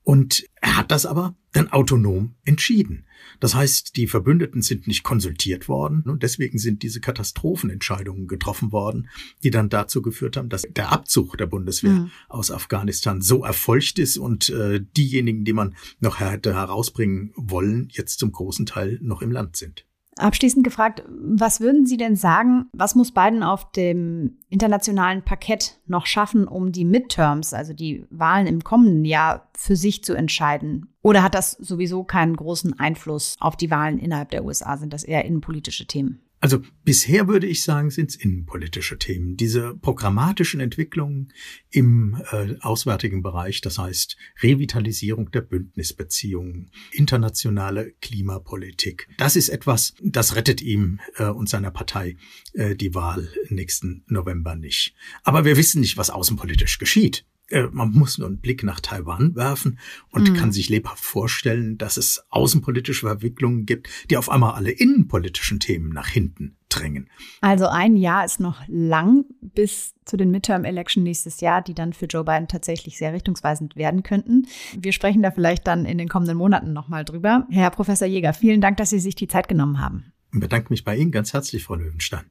Und 0.03 0.45
er 0.61 0.77
hat 0.77 0.91
das 0.91 1.07
aber 1.07 1.37
dann 1.53 1.69
autonom 1.69 2.35
entschieden. 2.45 3.07
Das 3.39 3.55
heißt, 3.55 3.97
die 3.97 4.07
Verbündeten 4.07 4.63
sind 4.63 4.87
nicht 4.87 5.03
konsultiert 5.03 5.69
worden 5.69 6.03
und 6.03 6.23
deswegen 6.23 6.59
sind 6.59 6.83
diese 6.83 7.01
Katastrophenentscheidungen 7.01 8.27
getroffen 8.27 8.73
worden, 8.73 9.09
die 9.43 9.51
dann 9.51 9.69
dazu 9.69 10.01
geführt 10.03 10.37
haben, 10.37 10.49
dass 10.49 10.63
der 10.63 10.93
Abzug 10.93 11.37
der 11.37 11.47
Bundeswehr 11.47 11.93
mhm. 11.93 12.11
aus 12.29 12.51
Afghanistan 12.51 13.21
so 13.21 13.45
erfolgt 13.45 13.99
ist 13.99 14.17
und 14.17 14.49
äh, 14.51 14.81
diejenigen, 14.97 15.45
die 15.45 15.53
man 15.53 15.75
noch 15.99 16.21
hätte 16.21 16.55
herausbringen 16.55 17.33
wollen, 17.37 17.89
jetzt 17.91 18.19
zum 18.19 18.33
großen 18.33 18.67
Teil 18.67 18.99
noch 19.03 19.23
im 19.23 19.33
Land 19.33 19.57
sind. 19.57 19.87
Abschließend 20.17 20.65
gefragt, 20.65 21.05
was 21.09 21.61
würden 21.61 21.87
Sie 21.87 21.97
denn 21.97 22.17
sagen, 22.17 22.67
was 22.73 22.95
muss 22.95 23.13
Biden 23.13 23.43
auf 23.43 23.71
dem 23.73 24.39
internationalen 24.49 25.23
Parkett 25.23 25.79
noch 25.87 26.05
schaffen, 26.05 26.47
um 26.47 26.73
die 26.73 26.85
Midterms, 26.85 27.55
also 27.55 27.73
die 27.73 28.07
Wahlen 28.11 28.47
im 28.47 28.63
kommenden 28.63 29.05
Jahr, 29.05 29.49
für 29.57 29.77
sich 29.77 30.05
zu 30.05 30.15
entscheiden? 30.15 30.93
Oder 31.03 31.23
hat 31.23 31.35
das 31.35 31.53
sowieso 31.53 32.05
keinen 32.05 32.37
großen 32.37 32.79
Einfluss 32.79 33.37
auf 33.41 33.57
die 33.57 33.71
Wahlen 33.71 33.99
innerhalb 33.99 34.31
der 34.31 34.45
USA? 34.45 34.77
Sind 34.77 34.93
das 34.93 35.05
eher 35.05 35.25
innenpolitische 35.25 35.87
Themen? 35.87 36.21
Also 36.41 36.63
bisher 36.85 37.29
würde 37.29 37.47
ich 37.47 37.63
sagen, 37.63 37.91
sind 37.91 38.11
es 38.11 38.17
innenpolitische 38.17 38.99
Themen. 38.99 39.37
Diese 39.37 39.75
programmatischen 39.75 40.61
Entwicklungen 40.61 41.33
im 41.69 42.21
äh, 42.33 42.55
auswärtigen 42.61 43.23
Bereich, 43.23 43.61
das 43.61 43.79
heißt 43.79 44.17
Revitalisierung 44.43 45.31
der 45.31 45.43
Bündnisbeziehungen, 45.43 46.71
internationale 46.93 47.93
Klimapolitik, 48.01 49.07
das 49.19 49.37
ist 49.37 49.51
etwas, 49.51 49.95
das 50.03 50.35
rettet 50.35 50.63
ihm 50.63 51.01
äh, 51.17 51.27
und 51.27 51.51
seiner 51.51 51.71
Partei 51.71 52.17
äh, 52.55 52.75
die 52.75 52.95
Wahl 52.95 53.29
nächsten 53.51 54.03
November 54.07 54.57
nicht. 54.57 54.95
Aber 55.23 55.45
wir 55.45 55.59
wissen 55.59 55.81
nicht, 55.81 55.99
was 55.99 56.09
außenpolitisch 56.09 56.79
geschieht. 56.79 57.27
Äh, 57.51 57.69
man 57.73 57.91
muss 57.93 58.19
nur 58.19 58.29
einen 58.29 58.39
Blick 58.39 58.63
nach 58.63 58.81
Taiwan 58.81 59.35
werfen 59.35 59.79
und 60.11 60.31
mhm. 60.31 60.35
kann 60.35 60.53
sich 60.53 60.69
lebhaft 60.69 61.05
vorstellen, 61.05 61.77
dass 61.77 61.97
es 61.97 62.25
außenpolitische 62.31 63.07
Verwicklungen 63.07 63.67
gibt, 63.67 63.89
die 64.09 64.17
auf 64.17 64.31
einmal 64.31 64.55
alle 64.55 64.71
innenpolitischen 64.71 65.61
Themen 65.61 65.91
nach 65.91 66.09
hinten 66.09 66.57
drängen. 66.69 67.11
Also 67.41 67.67
ein 67.67 67.97
Jahr 67.97 68.25
ist 68.25 68.39
noch 68.39 68.63
lang 68.69 69.25
bis 69.41 69.95
zu 70.05 70.17
den 70.17 70.31
Midterm-Election 70.31 71.03
nächstes 71.03 71.41
Jahr, 71.41 71.63
die 71.63 71.75
dann 71.75 71.93
für 71.93 72.07
Joe 72.07 72.25
Biden 72.25 72.47
tatsächlich 72.47 72.97
sehr 72.97 73.13
richtungsweisend 73.13 73.75
werden 73.75 74.05
könnten. 74.05 74.47
Wir 74.79 74.93
sprechen 74.93 75.23
da 75.23 75.33
vielleicht 75.33 75.67
dann 75.67 75.85
in 75.85 75.99
den 75.99 76.09
kommenden 76.09 76.39
Monaten 76.39 76.73
nochmal 76.73 77.05
drüber. 77.05 77.47
Herr 77.51 77.71
Professor 77.71 78.07
Jäger, 78.07 78.33
vielen 78.33 78.61
Dank, 78.61 78.77
dass 78.77 78.91
Sie 78.91 79.01
sich 79.01 79.17
die 79.17 79.29
Zeit 79.29 79.49
genommen 79.49 79.81
haben. 79.81 80.13
Ich 80.33 80.39
bedanke 80.39 80.69
mich 80.71 80.85
bei 80.85 80.97
Ihnen 80.97 81.11
ganz 81.11 81.33
herzlich, 81.33 81.65
Frau 81.65 81.75
Löwenstein. 81.75 82.27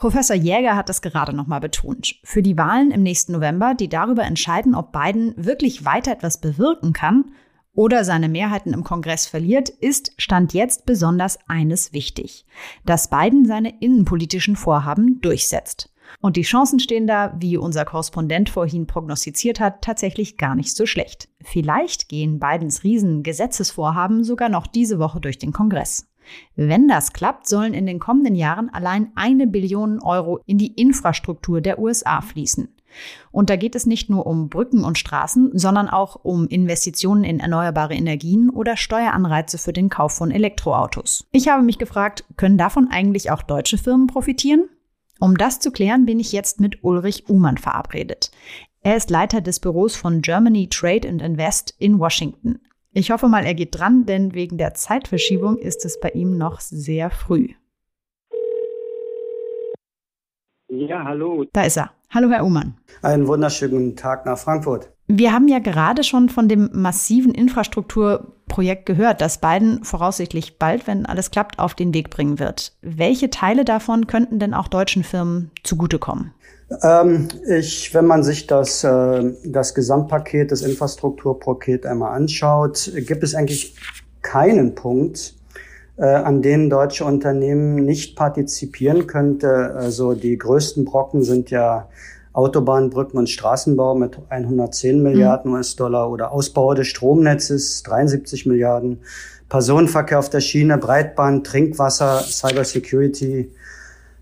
Professor 0.00 0.34
Jäger 0.34 0.76
hat 0.76 0.88
das 0.88 1.02
gerade 1.02 1.34
nochmal 1.34 1.60
betont. 1.60 2.16
Für 2.24 2.40
die 2.40 2.56
Wahlen 2.56 2.90
im 2.90 3.02
nächsten 3.02 3.32
November, 3.32 3.74
die 3.74 3.90
darüber 3.90 4.24
entscheiden, 4.24 4.74
ob 4.74 4.92
Biden 4.92 5.34
wirklich 5.36 5.84
weiter 5.84 6.10
etwas 6.10 6.40
bewirken 6.40 6.94
kann 6.94 7.32
oder 7.74 8.02
seine 8.02 8.30
Mehrheiten 8.30 8.72
im 8.72 8.82
Kongress 8.82 9.26
verliert, 9.26 9.68
ist 9.68 10.12
Stand 10.16 10.54
jetzt 10.54 10.86
besonders 10.86 11.38
eines 11.48 11.92
wichtig, 11.92 12.46
dass 12.86 13.10
Biden 13.10 13.44
seine 13.44 13.78
innenpolitischen 13.80 14.56
Vorhaben 14.56 15.20
durchsetzt. 15.20 15.92
Und 16.22 16.36
die 16.36 16.42
Chancen 16.42 16.80
stehen 16.80 17.06
da, 17.06 17.36
wie 17.38 17.58
unser 17.58 17.84
Korrespondent 17.84 18.48
vorhin 18.48 18.86
prognostiziert 18.86 19.60
hat, 19.60 19.82
tatsächlich 19.82 20.38
gar 20.38 20.54
nicht 20.54 20.74
so 20.74 20.86
schlecht. 20.86 21.28
Vielleicht 21.42 22.08
gehen 22.08 22.40
Bidens 22.40 22.84
Riesengesetzesvorhaben 22.84 24.24
sogar 24.24 24.48
noch 24.48 24.66
diese 24.66 24.98
Woche 24.98 25.20
durch 25.20 25.36
den 25.36 25.52
Kongress. 25.52 26.09
Wenn 26.56 26.88
das 26.88 27.12
klappt, 27.12 27.48
sollen 27.48 27.74
in 27.74 27.86
den 27.86 27.98
kommenden 27.98 28.34
Jahren 28.34 28.68
allein 28.70 29.12
eine 29.14 29.46
Billion 29.46 30.00
Euro 30.00 30.40
in 30.46 30.58
die 30.58 30.74
Infrastruktur 30.74 31.60
der 31.60 31.78
USA 31.78 32.20
fließen. 32.20 32.68
Und 33.30 33.50
da 33.50 33.56
geht 33.56 33.74
es 33.74 33.86
nicht 33.86 34.10
nur 34.10 34.26
um 34.26 34.48
Brücken 34.48 34.84
und 34.84 34.98
Straßen, 34.98 35.56
sondern 35.56 35.88
auch 35.88 36.16
um 36.22 36.48
Investitionen 36.48 37.24
in 37.24 37.40
erneuerbare 37.40 37.94
Energien 37.94 38.50
oder 38.50 38.76
Steueranreize 38.76 39.58
für 39.58 39.72
den 39.72 39.88
Kauf 39.88 40.12
von 40.12 40.30
Elektroautos. 40.30 41.26
Ich 41.32 41.48
habe 41.48 41.62
mich 41.62 41.78
gefragt, 41.78 42.24
können 42.36 42.58
davon 42.58 42.88
eigentlich 42.90 43.30
auch 43.30 43.42
deutsche 43.42 43.78
Firmen 43.78 44.06
profitieren? 44.06 44.68
Um 45.20 45.36
das 45.36 45.60
zu 45.60 45.70
klären, 45.70 46.06
bin 46.06 46.18
ich 46.18 46.32
jetzt 46.32 46.60
mit 46.60 46.82
Ulrich 46.82 47.28
Uhmann 47.28 47.58
verabredet. 47.58 48.30
Er 48.82 48.96
ist 48.96 49.10
Leiter 49.10 49.42
des 49.42 49.60
Büros 49.60 49.94
von 49.94 50.22
Germany 50.22 50.68
Trade 50.68 51.06
and 51.06 51.20
Invest 51.20 51.74
in 51.78 51.98
Washington. 51.98 52.60
Ich 52.92 53.12
hoffe 53.12 53.28
mal, 53.28 53.46
er 53.46 53.54
geht 53.54 53.78
dran, 53.78 54.04
denn 54.04 54.34
wegen 54.34 54.58
der 54.58 54.74
Zeitverschiebung 54.74 55.58
ist 55.58 55.84
es 55.84 56.00
bei 56.00 56.08
ihm 56.08 56.36
noch 56.36 56.58
sehr 56.58 57.10
früh. 57.10 57.50
Ja, 60.68 61.04
hallo. 61.04 61.44
Da 61.52 61.62
ist 61.62 61.76
er. 61.76 61.92
Hallo, 62.12 62.28
Herr 62.30 62.44
Uhlmann. 62.44 62.74
Einen 63.02 63.28
wunderschönen 63.28 63.94
Tag 63.94 64.26
nach 64.26 64.38
Frankfurt. 64.38 64.92
Wir 65.12 65.32
haben 65.32 65.48
ja 65.48 65.58
gerade 65.58 66.04
schon 66.04 66.28
von 66.28 66.48
dem 66.48 66.70
massiven 66.72 67.34
Infrastrukturprojekt 67.34 68.86
gehört, 68.86 69.20
das 69.20 69.38
Biden 69.38 69.82
voraussichtlich 69.82 70.56
bald, 70.56 70.86
wenn 70.86 71.04
alles 71.04 71.32
klappt, 71.32 71.58
auf 71.58 71.74
den 71.74 71.92
Weg 71.92 72.10
bringen 72.10 72.38
wird. 72.38 72.76
Welche 72.80 73.28
Teile 73.28 73.64
davon 73.64 74.06
könnten 74.06 74.38
denn 74.38 74.54
auch 74.54 74.68
deutschen 74.68 75.02
Firmen 75.02 75.50
zugutekommen? 75.64 76.32
Ähm, 76.84 77.26
ich, 77.48 77.92
wenn 77.92 78.06
man 78.06 78.22
sich 78.22 78.46
das, 78.46 78.84
äh, 78.84 79.32
das 79.44 79.74
Gesamtpaket, 79.74 80.52
das 80.52 80.62
Infrastrukturpaket 80.62 81.86
einmal 81.86 82.12
anschaut, 82.12 82.92
gibt 82.94 83.24
es 83.24 83.34
eigentlich 83.34 83.74
keinen 84.22 84.76
Punkt, 84.76 85.34
äh, 85.96 86.04
an 86.04 86.40
denen 86.40 86.70
deutsche 86.70 87.04
Unternehmen 87.04 87.84
nicht 87.84 88.14
partizipieren 88.14 89.08
könnte. 89.08 89.74
Also 89.74 90.14
die 90.14 90.38
größten 90.38 90.84
Brocken 90.84 91.24
sind 91.24 91.50
ja 91.50 91.88
Autobahn, 92.32 92.90
Brücken 92.90 93.18
und 93.18 93.28
Straßenbau 93.28 93.94
mit 93.94 94.18
110 94.28 95.02
Milliarden 95.02 95.50
mhm. 95.50 95.58
US-Dollar 95.58 96.10
oder 96.10 96.32
Ausbau 96.32 96.74
des 96.74 96.86
Stromnetzes 96.86 97.82
73 97.82 98.46
Milliarden, 98.46 99.00
Personenverkehr 99.48 100.18
auf 100.18 100.30
der 100.30 100.40
Schiene, 100.40 100.78
Breitband, 100.78 101.46
Trinkwasser, 101.46 102.20
Cybersecurity, 102.20 103.50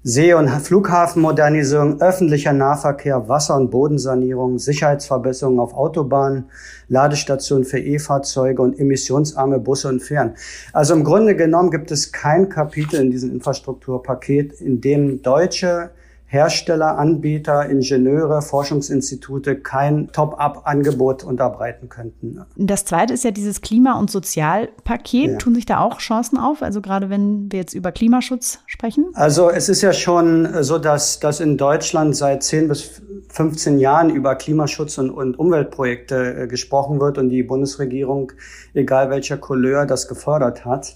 See- 0.05 0.33
und 0.33 0.49
Flughafenmodernisierung, 0.49 2.01
öffentlicher 2.01 2.55
Nahverkehr, 2.55 3.29
Wasser- 3.29 3.57
und 3.57 3.71
Bodensanierung, 3.71 4.59
Sicherheitsverbesserungen 4.59 5.61
auf 5.61 5.75
Autobahnen, 5.75 6.47
Ladestationen 6.89 7.65
für 7.65 7.79
E-Fahrzeuge 7.79 8.63
und 8.63 8.79
emissionsarme 8.79 9.59
Busse 9.59 9.89
und 9.89 10.01
Fähren. 10.01 10.35
Also 10.73 10.95
im 10.95 11.05
Grunde 11.05 11.37
genommen 11.37 11.71
gibt 11.71 11.91
es 11.91 12.11
kein 12.11 12.49
Kapitel 12.49 13.01
in 13.01 13.11
diesem 13.11 13.33
Infrastrukturpaket, 13.33 14.63
in 14.63 14.81
dem 14.81 15.21
deutsche 15.21 15.91
Hersteller, 16.31 16.99
Anbieter, 16.99 17.71
Ingenieure, 17.71 18.43
Forschungsinstitute 18.43 19.57
kein 19.57 20.13
Top-up-Angebot 20.13 21.25
unterbreiten 21.25 21.89
könnten. 21.89 22.45
Das 22.55 22.85
zweite 22.85 23.15
ist 23.15 23.25
ja 23.25 23.31
dieses 23.31 23.63
Klima- 23.63 23.99
und 23.99 24.11
Sozialpaket. 24.11 25.31
Ja. 25.31 25.39
Tun 25.39 25.55
sich 25.55 25.65
da 25.65 25.81
auch 25.81 26.01
Chancen 26.01 26.37
auf? 26.37 26.63
Also 26.63 26.83
gerade 26.83 27.09
wenn 27.09 27.51
wir 27.51 27.61
jetzt 27.61 27.73
über 27.73 27.93
Klimaschutz 27.93 28.59
sprechen? 28.67 29.07
Also 29.15 29.49
es 29.49 29.71
ist 29.71 29.81
ja 29.81 29.95
schon 29.95 30.63
so, 30.63 30.77
dass, 30.77 31.19
dass 31.19 31.41
in 31.41 31.57
Deutschland 31.57 32.15
seit 32.15 32.43
10 32.43 32.69
bis 32.69 33.01
15 33.31 33.79
Jahren 33.79 34.11
über 34.11 34.35
Klimaschutz 34.35 34.99
und, 34.99 35.11
und 35.11 35.39
Umweltprojekte 35.39 36.43
äh, 36.43 36.47
gesprochen 36.47 37.01
wird 37.01 37.17
und 37.17 37.31
die 37.31 37.43
Bundesregierung, 37.43 38.33
egal 38.75 39.09
welcher 39.09 39.39
Couleur, 39.39 39.87
das 39.87 40.09
gefördert 40.09 40.67
hat. 40.67 40.95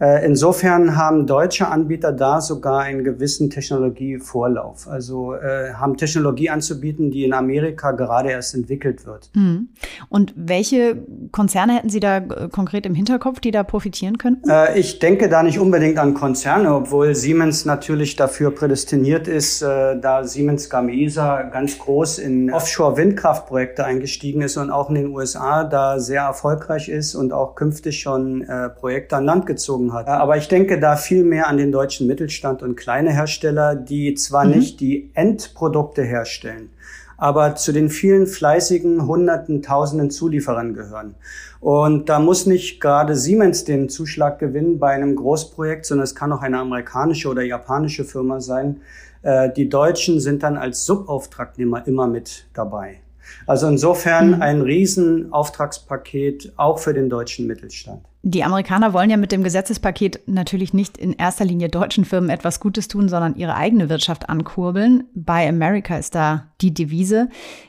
Äh, 0.00 0.26
insofern 0.26 0.96
haben 0.96 1.26
deutsche 1.26 1.68
Anbieter 1.68 2.12
da 2.12 2.40
sogar 2.40 2.80
einen 2.80 3.04
gewissen 3.04 3.48
Technologievorlauf. 3.48 4.88
Also 4.88 5.34
äh, 5.34 5.72
haben 5.74 5.96
Technologie 5.96 6.50
anzubieten, 6.50 7.10
die 7.12 7.24
in 7.24 7.32
Amerika 7.32 7.92
gerade 7.92 8.30
erst 8.30 8.54
entwickelt 8.54 9.06
wird. 9.06 9.30
Mhm. 9.34 9.68
Und 10.08 10.34
welche 10.36 10.96
Konzerne 11.30 11.76
hätten 11.76 11.90
Sie 11.90 12.00
da 12.00 12.18
äh, 12.18 12.48
konkret 12.50 12.86
im 12.86 12.94
Hinterkopf, 12.94 13.38
die 13.38 13.52
da 13.52 13.62
profitieren 13.62 14.18
könnten? 14.18 14.50
Äh, 14.50 14.78
ich 14.78 14.98
denke 14.98 15.28
da 15.28 15.44
nicht 15.44 15.60
unbedingt 15.60 15.98
an 15.98 16.14
Konzerne, 16.14 16.74
obwohl 16.74 17.14
Siemens 17.14 17.64
natürlich 17.64 18.16
dafür 18.16 18.50
prädestiniert 18.50 19.28
ist, 19.28 19.62
äh, 19.62 19.98
da 20.00 20.24
Siemens 20.24 20.68
Gamesa 20.68 21.42
ganz 21.42 21.78
groß 21.78 22.18
in 22.18 22.52
Offshore-Windkraftprojekte 22.52 23.84
eingestiegen 23.84 24.42
ist 24.42 24.56
und 24.56 24.70
auch 24.70 24.88
in 24.88 24.96
den 24.96 25.08
USA 25.08 25.62
da 25.62 26.00
sehr 26.00 26.22
erfolgreich 26.22 26.88
ist 26.88 27.14
und 27.14 27.32
auch 27.32 27.54
künftig 27.54 28.00
schon 28.00 28.42
äh, 28.42 28.68
Projekte 28.68 29.16
an 29.16 29.24
Land 29.24 29.46
gezogen 29.46 29.83
gezogen 29.84 29.92
hat. 29.92 30.08
Aber 30.08 30.36
ich 30.36 30.48
denke 30.48 30.78
da 30.78 30.96
viel 30.96 31.24
mehr 31.24 31.48
an 31.48 31.56
den 31.56 31.72
deutschen 31.72 32.06
Mittelstand 32.06 32.62
und 32.62 32.76
kleine 32.76 33.12
Hersteller, 33.12 33.74
die 33.74 34.14
zwar 34.14 34.44
mhm. 34.44 34.52
nicht 34.52 34.80
die 34.80 35.10
Endprodukte 35.14 36.02
herstellen, 36.02 36.70
aber 37.16 37.54
zu 37.56 37.72
den 37.72 37.90
vielen 37.90 38.26
fleißigen 38.26 39.06
Hunderten, 39.06 39.62
Tausenden 39.62 40.10
Zulieferern 40.10 40.74
gehören. 40.74 41.14
Und 41.60 42.08
da 42.08 42.18
muss 42.18 42.46
nicht 42.46 42.80
gerade 42.80 43.16
Siemens 43.16 43.64
den 43.64 43.88
Zuschlag 43.88 44.38
gewinnen 44.38 44.78
bei 44.78 44.90
einem 44.90 45.16
Großprojekt, 45.16 45.86
sondern 45.86 46.04
es 46.04 46.14
kann 46.14 46.32
auch 46.32 46.42
eine 46.42 46.58
amerikanische 46.58 47.28
oder 47.28 47.42
japanische 47.42 48.04
Firma 48.04 48.40
sein. 48.40 48.80
Äh, 49.22 49.50
die 49.50 49.70
Deutschen 49.70 50.20
sind 50.20 50.42
dann 50.42 50.58
als 50.58 50.84
Subauftragnehmer 50.84 51.86
immer 51.86 52.06
mit 52.06 52.46
dabei. 52.52 53.00
Also 53.46 53.66
insofern 53.68 54.32
mhm. 54.32 54.42
ein 54.42 54.60
Riesenauftragspaket 54.60 56.52
auch 56.56 56.78
für 56.78 56.92
den 56.92 57.08
deutschen 57.08 57.46
Mittelstand. 57.46 58.02
Die 58.26 58.42
Amerikaner 58.42 58.94
wollen 58.94 59.10
ja 59.10 59.18
mit 59.18 59.32
dem 59.32 59.44
Gesetzespaket 59.44 60.20
natürlich 60.24 60.72
nicht 60.72 60.96
in 60.96 61.12
erster 61.12 61.44
Linie 61.44 61.68
deutschen 61.68 62.06
Firmen 62.06 62.30
etwas 62.30 62.58
Gutes 62.58 62.88
tun, 62.88 63.10
sondern 63.10 63.36
ihre 63.36 63.54
eigene 63.54 63.90
Wirtschaft 63.90 64.30
ankurbeln. 64.30 65.04
Buy 65.14 65.46
America 65.46 65.98
ist 65.98 66.14
da 66.14 66.46
die 66.62 66.72
Devise. 66.72 67.28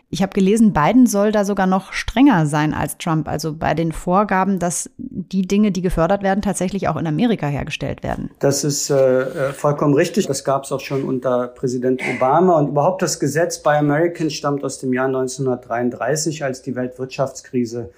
Ich 0.10 0.22
habe 0.22 0.32
gelesen, 0.32 0.72
Biden 0.72 1.08
soll 1.08 1.34
da 1.34 1.44
sogar 1.44 1.68
noch 1.68 1.92
strenger 1.92 2.46
sein 2.46 2.74
als 2.74 2.98
Trump, 2.98 3.28
also 3.28 3.54
bei 3.54 3.74
den 3.74 3.92
Vorgaben, 3.92 4.58
dass 4.58 4.90
die 4.98 5.46
Dinge, 5.46 5.74
die 5.74 5.82
gefördert 5.82 6.24
werden, 6.24 6.42
tatsächlich 6.42 6.88
auch 6.88 6.96
in 6.96 7.06
Amerika 7.06 7.48
hergestellt 7.48 8.02
werden. 8.02 8.32
Das 8.40 8.64
ist 8.64 8.90
äh, 8.90 9.50
äh 9.50 9.52
vollkommen 9.52 9.94
richtig. 9.94 10.28
Das 10.28 10.46
gab 10.46 10.64
es 10.64 10.72
auch 10.72 10.80
schon 10.80 11.04
unter 11.04 11.50
Präsident 11.50 12.02
Obama. 12.16 12.58
Und 12.58 12.70
überhaupt 12.70 13.02
das 13.02 13.20
Gesetz 13.20 13.62
Buy 13.62 13.76
American 13.76 14.30
stammt 14.30 14.64
aus 14.64 14.80
dem 14.80 14.94
Jahr 14.94 15.08
1933, 15.08 16.46
als 16.46 16.62
die 16.62 16.78
Weltwirtschaftskrise 16.78 17.90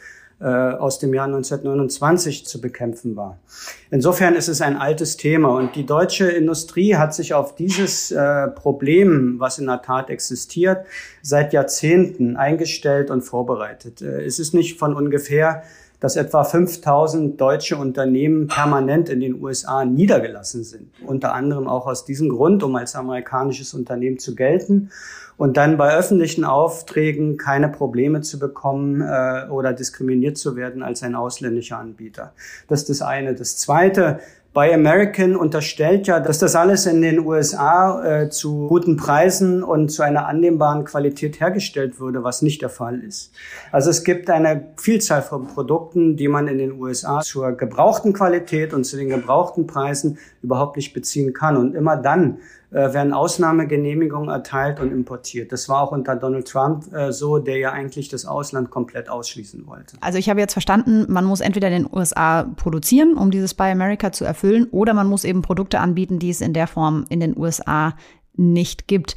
aus 0.45 0.99
dem 0.99 1.13
Jahr 1.13 1.25
1929 1.25 2.45
zu 2.45 2.61
bekämpfen 2.61 3.15
war. 3.15 3.39
Insofern 3.89 4.35
ist 4.35 4.47
es 4.47 4.61
ein 4.61 4.77
altes 4.77 5.17
Thema 5.17 5.49
und 5.49 5.75
die 5.75 5.85
deutsche 5.85 6.27
Industrie 6.27 6.95
hat 6.95 7.15
sich 7.15 7.33
auf 7.33 7.55
dieses 7.55 8.11
äh, 8.11 8.47
Problem, 8.49 9.39
was 9.39 9.57
in 9.59 9.65
der 9.65 9.81
Tat 9.81 10.09
existiert, 10.09 10.85
seit 11.21 11.53
Jahrzehnten 11.53 12.35
eingestellt 12.35 13.09
und 13.09 13.21
vorbereitet. 13.21 14.01
Äh, 14.01 14.25
es 14.25 14.39
ist 14.39 14.53
nicht 14.53 14.77
von 14.77 14.95
ungefähr, 14.95 15.63
dass 15.99 16.15
etwa 16.15 16.43
5000 16.43 17.39
deutsche 17.39 17.77
Unternehmen 17.77 18.47
permanent 18.47 19.09
in 19.09 19.19
den 19.19 19.41
USA 19.41 19.83
niedergelassen 19.85 20.63
sind. 20.63 20.91
Unter 21.05 21.33
anderem 21.33 21.67
auch 21.67 21.87
aus 21.87 22.05
diesem 22.05 22.29
Grund, 22.29 22.63
um 22.63 22.75
als 22.75 22.95
amerikanisches 22.95 23.73
Unternehmen 23.73 24.19
zu 24.19 24.35
gelten 24.35 24.91
und 25.37 25.57
dann 25.57 25.77
bei 25.77 25.95
öffentlichen 25.95 26.43
Aufträgen 26.43 27.37
keine 27.37 27.69
Probleme 27.69 28.21
zu 28.21 28.39
bekommen 28.39 29.01
äh, 29.01 29.47
oder 29.49 29.73
diskriminiert 29.73 30.37
zu 30.37 30.55
werden 30.55 30.83
als 30.83 31.03
ein 31.03 31.15
ausländischer 31.15 31.77
Anbieter. 31.77 32.33
Das 32.67 32.81
ist 32.81 32.89
das 32.89 33.01
eine. 33.01 33.35
Das 33.35 33.57
zweite, 33.57 34.19
Buy 34.57 34.73
American 34.73 35.35
unterstellt 35.35 36.07
ja, 36.07 36.19
dass 36.19 36.39
das 36.39 36.55
alles 36.55 36.87
in 36.87 37.03
den 37.03 37.19
USA 37.19 38.03
äh, 38.23 38.29
zu 38.31 38.65
guten 38.65 38.97
Preisen 38.97 39.61
und 39.61 39.89
zu 39.89 40.01
einer 40.01 40.25
annehmbaren 40.25 40.83
Qualität 40.83 41.39
hergestellt 41.39 41.99
würde, 41.99 42.23
was 42.23 42.41
nicht 42.41 42.63
der 42.63 42.69
Fall 42.69 42.99
ist. 43.01 43.31
Also 43.71 43.91
es 43.91 44.03
gibt 44.03 44.31
eine 44.31 44.73
Vielzahl 44.77 45.21
von 45.21 45.45
Produkten, 45.45 46.17
die 46.17 46.27
man 46.27 46.47
in 46.47 46.57
den 46.57 46.71
USA 46.71 47.19
zur 47.19 47.51
gebrauchten 47.51 48.13
Qualität 48.13 48.73
und 48.73 48.83
zu 48.85 48.97
den 48.97 49.09
gebrauchten 49.09 49.67
Preisen 49.67 50.17
überhaupt 50.41 50.75
nicht 50.75 50.91
beziehen 50.91 51.33
kann. 51.33 51.55
Und 51.55 51.75
immer 51.75 51.95
dann, 51.95 52.39
äh, 52.69 52.93
werden 52.93 53.13
Ausnahmegenehmigungen 53.13 54.29
erteilt 54.29 54.81
und 54.81 54.91
importiert. 54.91 55.53
Das 55.53 55.69
war 55.69 55.81
auch 55.81 55.93
unter 55.93 56.17
Donald 56.17 56.47
Trump 56.49 56.93
äh, 56.93 57.13
so, 57.13 57.37
der 57.37 57.57
ja 57.57 57.71
eigentlich 57.71 58.09
das 58.09 58.25
Ausland 58.25 58.69
komplett 58.71 59.09
ausschließen 59.09 59.65
wollte. 59.67 59.95
Also 60.01 60.17
ich 60.19 60.29
habe 60.29 60.41
jetzt 60.41 60.51
verstanden, 60.51 61.05
man 61.07 61.23
muss 61.23 61.39
entweder 61.39 61.69
in 61.69 61.83
den 61.83 61.89
USA 61.93 62.43
produzieren, 62.43 63.15
um 63.15 63.31
dieses 63.31 63.53
Buy 63.53 63.71
America 63.71 64.11
zu 64.11 64.25
erfüllen, 64.25 64.67
oder 64.71 64.93
man 64.93 65.07
muss 65.07 65.23
eben 65.23 65.41
Produkte 65.41 65.79
anbieten, 65.79 66.19
die 66.19 66.29
es 66.29 66.41
in 66.41 66.51
der 66.51 66.67
Form 66.67 67.05
in 67.07 67.21
den 67.21 67.37
USA 67.37 67.93
nicht 68.37 68.87
gibt. 68.87 69.15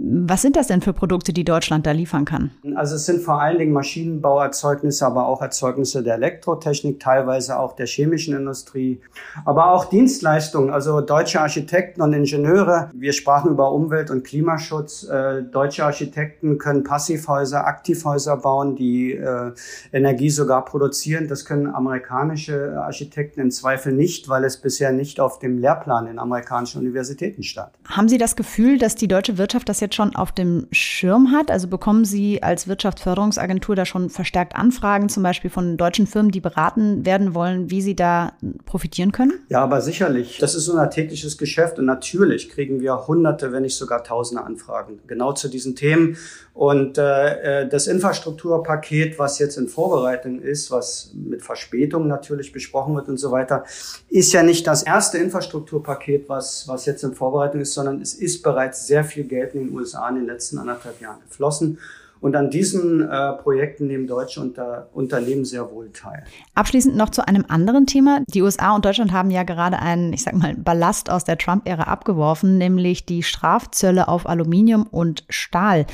Was 0.00 0.42
sind 0.42 0.54
das 0.54 0.68
denn 0.68 0.80
für 0.80 0.92
Produkte, 0.92 1.32
die 1.32 1.42
Deutschland 1.42 1.84
da 1.84 1.90
liefern 1.90 2.24
kann? 2.24 2.52
Also 2.76 2.94
es 2.94 3.06
sind 3.06 3.20
vor 3.20 3.40
allen 3.40 3.58
Dingen 3.58 3.72
Maschinenbauerzeugnisse, 3.72 5.04
aber 5.04 5.26
auch 5.26 5.42
Erzeugnisse 5.42 6.04
der 6.04 6.14
Elektrotechnik, 6.14 7.00
teilweise 7.00 7.58
auch 7.58 7.74
der 7.74 7.86
chemischen 7.86 8.36
Industrie, 8.36 9.00
aber 9.44 9.72
auch 9.72 9.86
Dienstleistungen, 9.86 10.70
also 10.70 11.00
deutsche 11.00 11.40
Architekten 11.40 12.00
und 12.00 12.12
Ingenieure. 12.12 12.90
Wir 12.94 13.12
sprachen 13.12 13.50
über 13.50 13.72
Umwelt- 13.72 14.10
und 14.10 14.22
Klimaschutz. 14.22 15.02
Äh, 15.02 15.42
deutsche 15.42 15.84
Architekten 15.84 16.58
können 16.58 16.84
Passivhäuser, 16.84 17.66
Aktivhäuser 17.66 18.36
bauen, 18.36 18.76
die 18.76 19.14
äh, 19.14 19.52
Energie 19.92 20.30
sogar 20.30 20.64
produzieren. 20.64 21.26
Das 21.26 21.44
können 21.44 21.66
amerikanische 21.66 22.80
Architekten 22.80 23.40
im 23.40 23.50
Zweifel 23.50 23.92
nicht, 23.92 24.28
weil 24.28 24.44
es 24.44 24.58
bisher 24.58 24.92
nicht 24.92 25.18
auf 25.18 25.40
dem 25.40 25.58
Lehrplan 25.58 26.06
in 26.06 26.20
amerikanischen 26.20 26.82
Universitäten 26.82 27.42
stand. 27.42 27.70
Haben 27.88 28.08
Sie 28.08 28.18
das 28.18 28.36
Gefühl, 28.36 28.57
dass 28.78 28.94
die 28.94 29.08
deutsche 29.08 29.38
Wirtschaft 29.38 29.68
das 29.68 29.80
jetzt 29.80 29.88
jetzt 29.88 29.94
schon 29.94 30.14
auf 30.14 30.32
dem 30.32 30.66
Schirm 30.70 31.32
hat? 31.32 31.50
Also 31.50 31.66
bekommen 31.66 32.04
Sie 32.04 32.42
als 32.42 32.68
Wirtschaftsförderungsagentur 32.68 33.74
da 33.74 33.84
schon 33.84 34.10
verstärkt 34.10 34.54
Anfragen, 34.54 35.08
zum 35.08 35.22
Beispiel 35.22 35.50
von 35.50 35.76
deutschen 35.76 36.06
Firmen, 36.06 36.30
die 36.30 36.40
beraten 36.40 37.04
werden 37.04 37.34
wollen, 37.34 37.70
wie 37.70 37.82
sie 37.82 37.96
da 37.96 38.32
profitieren 38.66 39.12
können? 39.12 39.32
Ja, 39.48 39.62
aber 39.62 39.80
sicherlich. 39.80 40.38
Das 40.38 40.54
ist 40.54 40.68
unser 40.68 40.90
tägliches 40.90 41.38
Geschäft 41.38 41.78
und 41.78 41.86
natürlich 41.86 42.48
kriegen 42.50 42.80
wir 42.80 43.06
hunderte, 43.06 43.52
wenn 43.52 43.62
nicht 43.62 43.76
sogar 43.76 44.04
tausende 44.04 44.44
Anfragen 44.44 45.00
genau 45.06 45.32
zu 45.32 45.48
diesen 45.48 45.74
Themen. 45.74 46.16
Und 46.58 46.98
äh, 46.98 47.62
äh 47.62 47.68
das 47.68 47.86
Infrastrukturpaket, 47.86 49.16
was 49.16 49.38
jetzt 49.38 49.58
in 49.58 49.68
Vorbereitung 49.68 50.40
ist, 50.40 50.72
was 50.72 51.12
mit 51.14 51.40
Verspätung 51.40 52.08
natürlich 52.08 52.50
besprochen 52.50 52.96
wird 52.96 53.06
und 53.06 53.16
so 53.16 53.30
weiter, 53.30 53.62
ist 54.08 54.32
ja 54.32 54.42
nicht 54.42 54.66
das 54.66 54.82
erste 54.82 55.18
Infrastrukturpaket, 55.18 56.28
was, 56.28 56.66
was 56.66 56.84
jetzt 56.84 57.04
in 57.04 57.14
Vorbereitung 57.14 57.60
ist, 57.60 57.74
sondern 57.74 58.02
es 58.02 58.12
ist 58.12 58.42
bereits 58.42 58.88
sehr 58.88 59.04
viel 59.04 59.22
Geld 59.22 59.54
in 59.54 59.68
den 59.68 59.76
USA 59.76 60.08
in 60.08 60.16
den 60.16 60.26
letzten 60.26 60.58
anderthalb 60.58 61.00
Jahren 61.00 61.20
geflossen. 61.28 61.78
Und 62.20 62.34
an 62.34 62.50
diesen 62.50 63.08
äh, 63.08 63.32
Projekten 63.34 63.86
nehmen 63.86 64.06
deutsche 64.06 64.40
Unter 64.40 64.88
Unternehmen 64.92 65.44
sehr 65.44 65.70
wohl 65.70 65.90
teil. 65.92 66.24
Abschließend 66.54 66.96
noch 66.96 67.10
zu 67.10 67.26
einem 67.26 67.44
anderen 67.46 67.86
Thema. 67.86 68.22
Die 68.26 68.42
USA 68.42 68.74
und 68.74 68.84
Deutschland 68.84 69.12
haben 69.12 69.30
ja 69.30 69.44
gerade 69.44 69.78
einen, 69.78 70.12
ich 70.12 70.24
sag 70.24 70.34
mal, 70.34 70.54
Ballast 70.56 71.10
aus 71.10 71.24
der 71.24 71.38
Trump-Ära 71.38 71.84
abgeworfen, 71.84 72.58
nämlich 72.58 73.06
die 73.06 73.22
Strafzölle 73.22 74.08
auf 74.08 74.28
Aluminium 74.28 74.84
und 74.84 75.24
Stahl. 75.28 75.86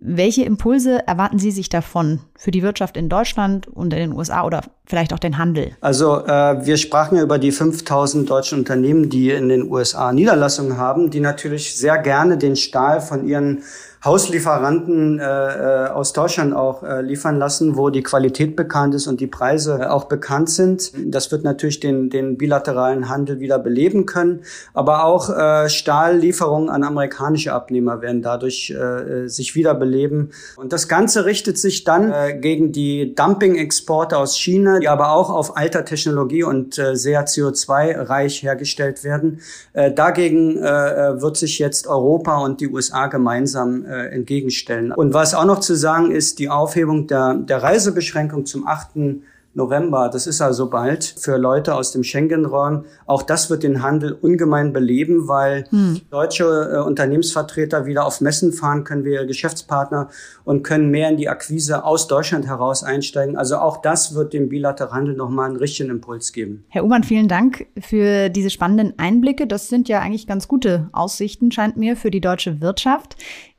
Welche 0.00 0.44
Impulse 0.44 1.06
erwarten 1.08 1.40
Sie 1.40 1.50
sich 1.50 1.68
davon 1.68 2.20
für 2.36 2.52
die 2.52 2.62
Wirtschaft 2.62 2.96
in 2.96 3.08
Deutschland 3.08 3.66
und 3.66 3.92
in 3.92 3.98
den 3.98 4.12
USA 4.12 4.44
oder 4.44 4.62
vielleicht 4.86 5.12
auch 5.12 5.18
den 5.18 5.38
Handel? 5.38 5.72
Also 5.80 6.24
äh, 6.24 6.64
wir 6.64 6.76
sprachen 6.76 7.16
ja 7.16 7.24
über 7.24 7.38
die 7.38 7.50
5000 7.50 8.30
deutschen 8.30 8.60
Unternehmen, 8.60 9.10
die 9.10 9.30
in 9.30 9.48
den 9.48 9.68
USA 9.68 10.12
Niederlassungen 10.12 10.76
haben, 10.76 11.10
die 11.10 11.18
natürlich 11.18 11.76
sehr 11.76 11.98
gerne 11.98 12.38
den 12.38 12.54
Stahl 12.54 13.00
von 13.00 13.26
ihren 13.26 13.62
Hauslieferanten 14.04 15.18
äh, 15.18 15.24
äh, 15.24 15.88
aus 15.88 16.12
Deutschland 16.12 16.54
auch 16.54 16.84
äh, 16.84 17.02
liefern 17.02 17.36
lassen, 17.36 17.76
wo 17.76 17.90
die 17.90 18.04
Qualität 18.04 18.54
bekannt 18.54 18.94
ist 18.94 19.08
und 19.08 19.20
die 19.20 19.26
Preise 19.26 19.80
äh, 19.80 19.86
auch 19.86 20.04
bekannt 20.04 20.50
sind. 20.50 20.92
Das 21.06 21.32
wird 21.32 21.42
natürlich 21.42 21.80
den, 21.80 22.08
den 22.08 22.38
bilateralen 22.38 23.08
Handel 23.08 23.40
wieder 23.40 23.58
beleben 23.58 24.06
können. 24.06 24.42
Aber 24.72 25.04
auch 25.04 25.30
äh, 25.30 25.68
Stahllieferungen 25.68 26.70
an 26.70 26.84
amerikanische 26.84 27.52
Abnehmer 27.52 28.00
werden 28.00 28.22
dadurch 28.22 28.70
äh, 28.70 29.26
sich 29.26 29.56
wieder 29.56 29.74
beleben. 29.74 30.30
Und 30.56 30.72
das 30.72 30.86
Ganze 30.86 31.24
richtet 31.24 31.58
sich 31.58 31.82
dann 31.82 32.12
äh, 32.12 32.38
gegen 32.38 32.70
die 32.70 33.16
Dumping-Exporte 33.16 34.16
aus 34.16 34.36
China, 34.36 34.78
die 34.78 34.88
aber 34.88 35.10
auch 35.10 35.28
auf 35.28 35.56
alter 35.56 35.84
Technologie 35.84 36.44
und 36.44 36.78
äh, 36.78 36.94
sehr 36.94 37.26
CO2-reich 37.26 38.44
hergestellt 38.44 39.02
werden. 39.02 39.40
Äh, 39.72 39.92
dagegen 39.92 40.56
äh, 40.58 41.20
wird 41.20 41.36
sich 41.36 41.58
jetzt 41.58 41.88
Europa 41.88 42.38
und 42.38 42.60
die 42.60 42.68
USA 42.68 43.08
gemeinsam 43.08 43.87
äh, 43.88 44.08
entgegenstellen. 44.14 44.92
Und 44.92 45.14
was 45.14 45.34
auch 45.34 45.44
noch 45.44 45.60
zu 45.60 45.74
sagen 45.74 46.10
ist, 46.10 46.38
die 46.38 46.50
Aufhebung 46.50 47.06
der, 47.06 47.34
der 47.34 47.62
Reisebeschränkung 47.62 48.46
zum 48.46 48.66
8. 48.66 49.22
November, 49.54 50.08
das 50.10 50.26
ist 50.26 50.40
also 50.40 50.70
bald, 50.70 51.04
für 51.04 51.36
Leute 51.36 51.74
aus 51.74 51.90
dem 51.90 52.04
Schengen-Raum. 52.04 52.84
Auch 53.06 53.22
das 53.22 53.50
wird 53.50 53.64
den 53.64 53.82
Handel 53.82 54.12
ungemein 54.12 54.72
beleben, 54.72 55.26
weil 55.26 55.64
hm. 55.70 56.00
deutsche 56.10 56.44
äh, 56.44 56.78
Unternehmensvertreter 56.78 57.84
wieder 57.84 58.06
auf 58.06 58.20
Messen 58.20 58.52
fahren 58.52 58.84
können, 58.84 59.04
wir 59.04 59.26
Geschäftspartner 59.26 60.10
und 60.44 60.62
können 60.62 60.90
mehr 60.90 61.08
in 61.08 61.16
die 61.16 61.28
Akquise 61.28 61.84
aus 61.84 62.06
Deutschland 62.06 62.46
heraus 62.46 62.84
einsteigen. 62.84 63.36
Also 63.36 63.56
auch 63.56 63.82
das 63.82 64.14
wird 64.14 64.32
dem 64.32 64.48
bilateralen 64.48 64.98
Handel 64.98 65.16
nochmal 65.16 65.48
einen 65.48 65.56
richtigen 65.56 65.90
Impuls 65.90 66.32
geben. 66.32 66.64
Herr 66.68 66.84
Umann, 66.84 67.02
vielen 67.02 67.28
Dank 67.28 67.66
für 67.80 68.28
diese 68.28 68.50
spannenden 68.50 68.98
Einblicke. 68.98 69.46
Das 69.46 69.68
sind 69.68 69.88
ja 69.88 70.00
eigentlich 70.00 70.26
ganz 70.26 70.46
gute 70.46 70.88
Aussichten, 70.92 71.50
scheint 71.50 71.76
mir, 71.76 71.96
für 71.96 72.10
die 72.10 72.20
deutsche 72.20 72.60
Wirtschaft. 72.60 73.16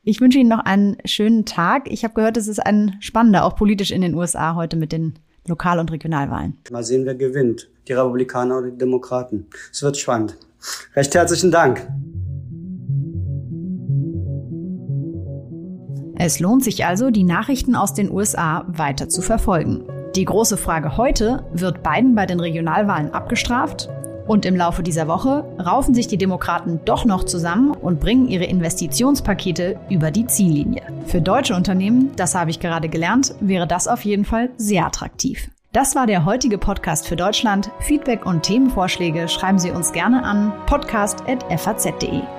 Ich 0.09 0.21
wünsche 0.21 0.39
Ihnen 0.39 0.49
noch 0.49 0.65
einen 0.65 0.97
schönen 1.05 1.45
Tag. 1.45 1.83
Ich 1.85 2.03
habe 2.03 2.15
gehört, 2.15 2.35
es 2.35 2.47
ist 2.47 2.57
ein 2.57 2.95
spannender, 2.99 3.45
auch 3.45 3.55
politisch 3.55 3.91
in 3.91 4.01
den 4.01 4.15
USA 4.15 4.55
heute 4.55 4.75
mit 4.75 4.91
den 4.91 5.13
Lokal- 5.47 5.77
und 5.77 5.91
Regionalwahlen. 5.91 6.57
Mal 6.71 6.83
sehen, 6.83 7.05
wer 7.05 7.13
gewinnt. 7.13 7.69
Die 7.87 7.93
Republikaner 7.93 8.57
oder 8.57 8.71
die 8.71 8.77
Demokraten. 8.79 9.45
Es 9.71 9.83
wird 9.83 9.97
spannend. 9.97 10.35
Recht 10.95 11.13
herzlichen 11.13 11.51
Dank. 11.51 11.87
Es 16.17 16.39
lohnt 16.39 16.63
sich 16.63 16.85
also, 16.85 17.11
die 17.11 17.23
Nachrichten 17.23 17.75
aus 17.75 17.93
den 17.93 18.09
USA 18.09 18.65
weiter 18.67 19.09
zu 19.09 19.21
verfolgen. 19.21 19.87
Die 20.15 20.25
große 20.25 20.57
Frage 20.57 20.97
heute, 20.97 21.45
wird 21.53 21.83
Biden 21.83 22.15
bei 22.15 22.25
den 22.25 22.39
Regionalwahlen 22.39 23.11
abgestraft 23.11 23.89
Und 24.29 24.45
im 24.45 24.55
Laufe 24.55 24.83
dieser 24.83 25.07
Woche 25.07 25.43
raufen 25.59 25.95
sich 25.95 26.05
die 26.05 26.19
Demokraten 26.19 26.81
doch 26.85 27.03
noch 27.03 27.23
zusammen 27.23 27.71
und 27.71 27.99
bringen 27.99 28.27
ihre 28.27 28.43
Investitionspakete 28.43 29.79
über 29.89 30.11
die 30.11 30.27
Ziellinie. 30.27 30.83
Für 31.07 31.19
deutsche 31.19 31.55
Unternehmen, 31.55 32.11
das 32.15 32.35
habe 32.35 32.51
ich 32.51 32.59
gerade 32.59 32.89
gelernt, 32.89 33.33
wäre 33.39 33.65
das 33.65 33.87
auf 33.87 34.05
jeden 34.05 34.25
Fall 34.25 34.51
sehr 34.55 34.85
attraktiv. 34.85 35.49
Das 35.71 35.95
war 35.95 36.05
der 36.05 36.25
heutige 36.25 36.59
Podcast 36.59 37.07
für 37.07 37.15
Deutschland. 37.15 37.71
Feedback 37.79 38.27
und 38.27 38.43
Themenvorschläge 38.43 39.27
schreiben 39.29 39.57
Sie 39.57 39.71
uns 39.71 39.93
gerne 39.93 40.23
an 40.23 40.53
podcast.faz.de. 40.67 42.38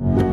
you 0.00 0.29